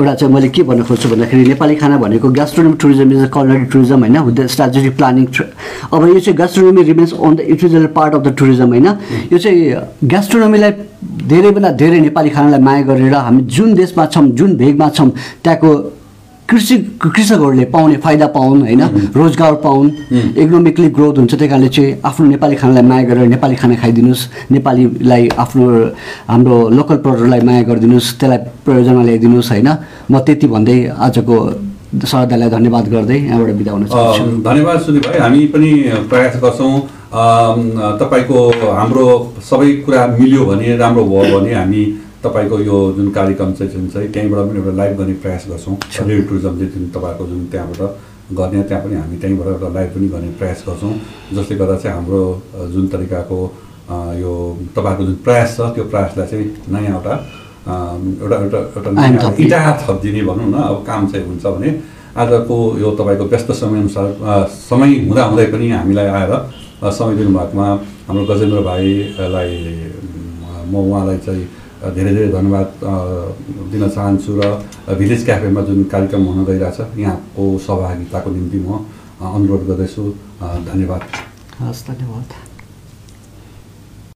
एउटा 0.00 0.14
चाहिँ 0.14 0.32
मैले 0.32 0.48
के 0.48 0.62
भन्न 0.64 0.84
खोज्छु 0.88 1.08
भन्दाखेरि 1.08 1.44
नेपाली 1.44 1.74
खाना 1.76 1.96
भनेको 1.96 2.28
gastronomy 2.32 2.76
tourism 2.80 3.12
is 3.12 3.22
a 3.24 3.28
culinary 3.36 3.64
tourism 3.72 4.00
होइन 4.00 4.18
विथ 4.18 4.32
द 4.32 4.46
स्ट्राटेजिक 4.48 4.96
प्लानिङ 4.96 5.26
अब 5.92 6.00
यो 6.08 6.20
चाहिँ 6.20 6.36
gastronomy 6.36 6.82
remains 6.88 7.12
on 7.12 7.36
the 7.36 7.40
individual 7.40 7.86
part 7.96 8.14
of 8.14 8.22
the 8.22 8.34
tourism 8.38 8.68
होइन। 8.68 8.86
यो 9.32 9.38
चाहिँ 9.38 10.08
ग्यास्ट्रोनोमीलाई 10.08 10.72
धेरैभन्दा 11.28 11.70
धेरै 11.76 12.00
नेपाली 12.00 12.30
खानालाई 12.30 12.60
माया 12.64 12.82
गरेर 12.88 13.14
हामी 13.14 13.42
जुन 13.44 13.74
देशमा 13.74 14.06
छौँ 14.08 14.26
जुन 14.32 14.56
भेगमा 14.56 14.88
छौँ 14.96 15.10
त्यहाँको 15.44 15.70
कृषि 16.50 16.76
कृषकहरूले 17.02 17.64
पाउने 17.74 17.96
फाइदा 18.04 18.26
पाउन् 18.30 18.60
होइन? 18.62 18.82
रोजगार 19.16 19.54
पाउन्। 19.66 19.88
इकोनोमिकली 20.38 20.88
ग्रोथ 20.96 21.16
हुन्छ 21.18 21.34
त्यही 21.34 21.48
कारणले 21.50 21.68
चाहिँ 21.68 22.00
आफ्नो 22.06 22.26
नेपाली 22.26 22.56
खानालाई 22.56 22.84
माया 22.86 23.02
गरेर 23.10 23.26
नेपाली 23.34 23.56
खाना 23.58 23.74
खाइदिनुहोस्। 23.82 24.22
नेपालीलाई 24.54 25.28
आफ्नो 25.42 25.64
हाम्रो 26.30 26.56
लोकल 26.70 26.96
प्रडक्टलाई 27.04 27.40
माया 27.48 27.62
गरिदिनुहोस्। 27.66 28.08
त्यसलाई 28.20 28.38
प्रयोजनमा 28.64 29.02
ल्याइदिनुहोस् 29.02 29.50
होइन? 29.50 29.68
म 30.10 30.14
त्यति 30.22 30.46
भन्दै 30.46 30.78
आजको 30.94 31.36
सरदारलाई 32.06 32.50
धन्यवाद 32.50 32.84
गर्दै 32.94 33.18
यहाँबाट 33.26 33.50
बिदा 33.58 33.72
हुन 33.72 33.84
चाहन्छु। 33.90 34.42
धन्यवाद 34.46 34.78
सुदीप 34.86 35.04
भाइ। 35.06 35.18
हामी 35.18 35.40
पनि 35.50 35.70
प्रयास 36.10 36.34
गर्छौँ 36.42 36.74
तपाईँको 38.00 38.38
हाम्रो 38.78 39.06
सबै 39.50 39.70
कुरा 39.86 40.02
मिल्यो 40.18 40.42
भने 40.46 40.76
राम्रो 40.76 41.04
भयो 41.10 41.38
भने 41.38 41.52
हामी 41.54 41.82
तपाईँको 42.26 42.58
यो 42.60 42.76
जुन 42.96 43.10
कार्यक्रम 43.18 43.52
चाहिँ 43.54 43.72
जुन 43.72 43.88
चाहिँ 43.94 44.08
त्यहीँबाट 44.12 44.40
पनि 44.48 44.58
एउटा 44.58 44.72
लाइभ 44.76 44.96
गर्ने 44.98 45.14
प्रयास 45.22 45.44
गर्छौँ। 45.50 45.76
रेडियो 45.76 46.22
टुरिज्म 46.28 46.54
चाहिँ 46.58 46.72
जुन 46.74 46.84
तपाईँको 46.96 47.26
जुन 47.26 47.46
त्यहाँबाट 47.52 47.80
गर्ने 48.38 48.62
त्यहाँ 48.68 48.82
पनि 48.84 48.94
हामी 48.96 49.16
त्यहीँबाट 49.22 49.48
एउटा 49.48 49.68
लाइभ 49.76 49.90
पनि 49.94 50.08
गर्ने 50.14 50.30
प्रयास 50.40 50.64
गर्छौँ। 50.68 50.92
जसले 51.34 51.56
गर्दा 51.56 51.76
चाहिँ 51.82 51.96
हाम्रो 51.96 52.22
जुन 52.74 52.86
तरिकाको 52.94 53.40
यो 54.20 54.32
तपाईँको 54.76 55.02
जुन 55.06 55.16
प्रयास 55.26 55.56
छ 55.56 55.60
त्यो 55.74 55.84
प्रयासलाई 55.92 56.26
चाहिँ 56.26 56.46
नयाँ 56.74 56.94
एउटा 56.94 57.14
एउटा 57.66 58.36
एउटा 58.44 58.58
एउटा 58.76 58.90
नयाँ 58.90 59.18
थपिने। 59.22 59.44
इँटा 59.46 59.60
थपिदिने 59.82 60.22
भनौँ 60.28 60.48
न। 60.50 60.56
अब 60.70 60.82
काम 60.86 61.06
चाहिँ 61.10 61.26
हुन्छ 61.26 61.46
भने 61.46 61.70
आजको 62.16 62.56
यो 62.82 62.90
तपाईँको 62.98 63.24
व्यस्त 63.30 63.52
समयअनुसार 63.62 64.08
समय 64.50 64.90
हुँदा 65.06 65.22
हुँदै 65.30 65.46
पनि 65.52 65.70
हामीलाई 65.70 66.06
आएर 66.18 66.32
समय 66.90 67.14
दिनुभएकोमा 67.16 67.68
हाम्रो 68.08 68.24
गजेन्द्र 68.26 68.60
भाइलाई 68.66 69.52
म 70.66 70.74
उहाँलाई 70.74 71.18
चाहिँ 71.26 71.44
धेरै 71.84 72.12
धेरै 72.16 72.28
धन्यवाद 72.32 72.68
दिन 73.72 73.88
चाहन्छु 73.88 74.30
र 74.40 74.42
भिलेज 74.96 75.24
क्याफेमा 75.24 75.60
जुन 75.68 75.84
कार्यक्रम 75.92 76.22
हुन 76.26 76.44
गइरहेछ 76.44 76.98
यहाँको 76.98 77.42
सहभागिताको 77.66 78.30
निम्ति 78.30 78.58
म 78.64 78.84
अनुरोध 79.36 79.62
गर्दैछु। 79.68 80.04
धन्यवाद। 80.40 81.02
हस् 81.60 81.86
धन्यवाद। 81.88 82.45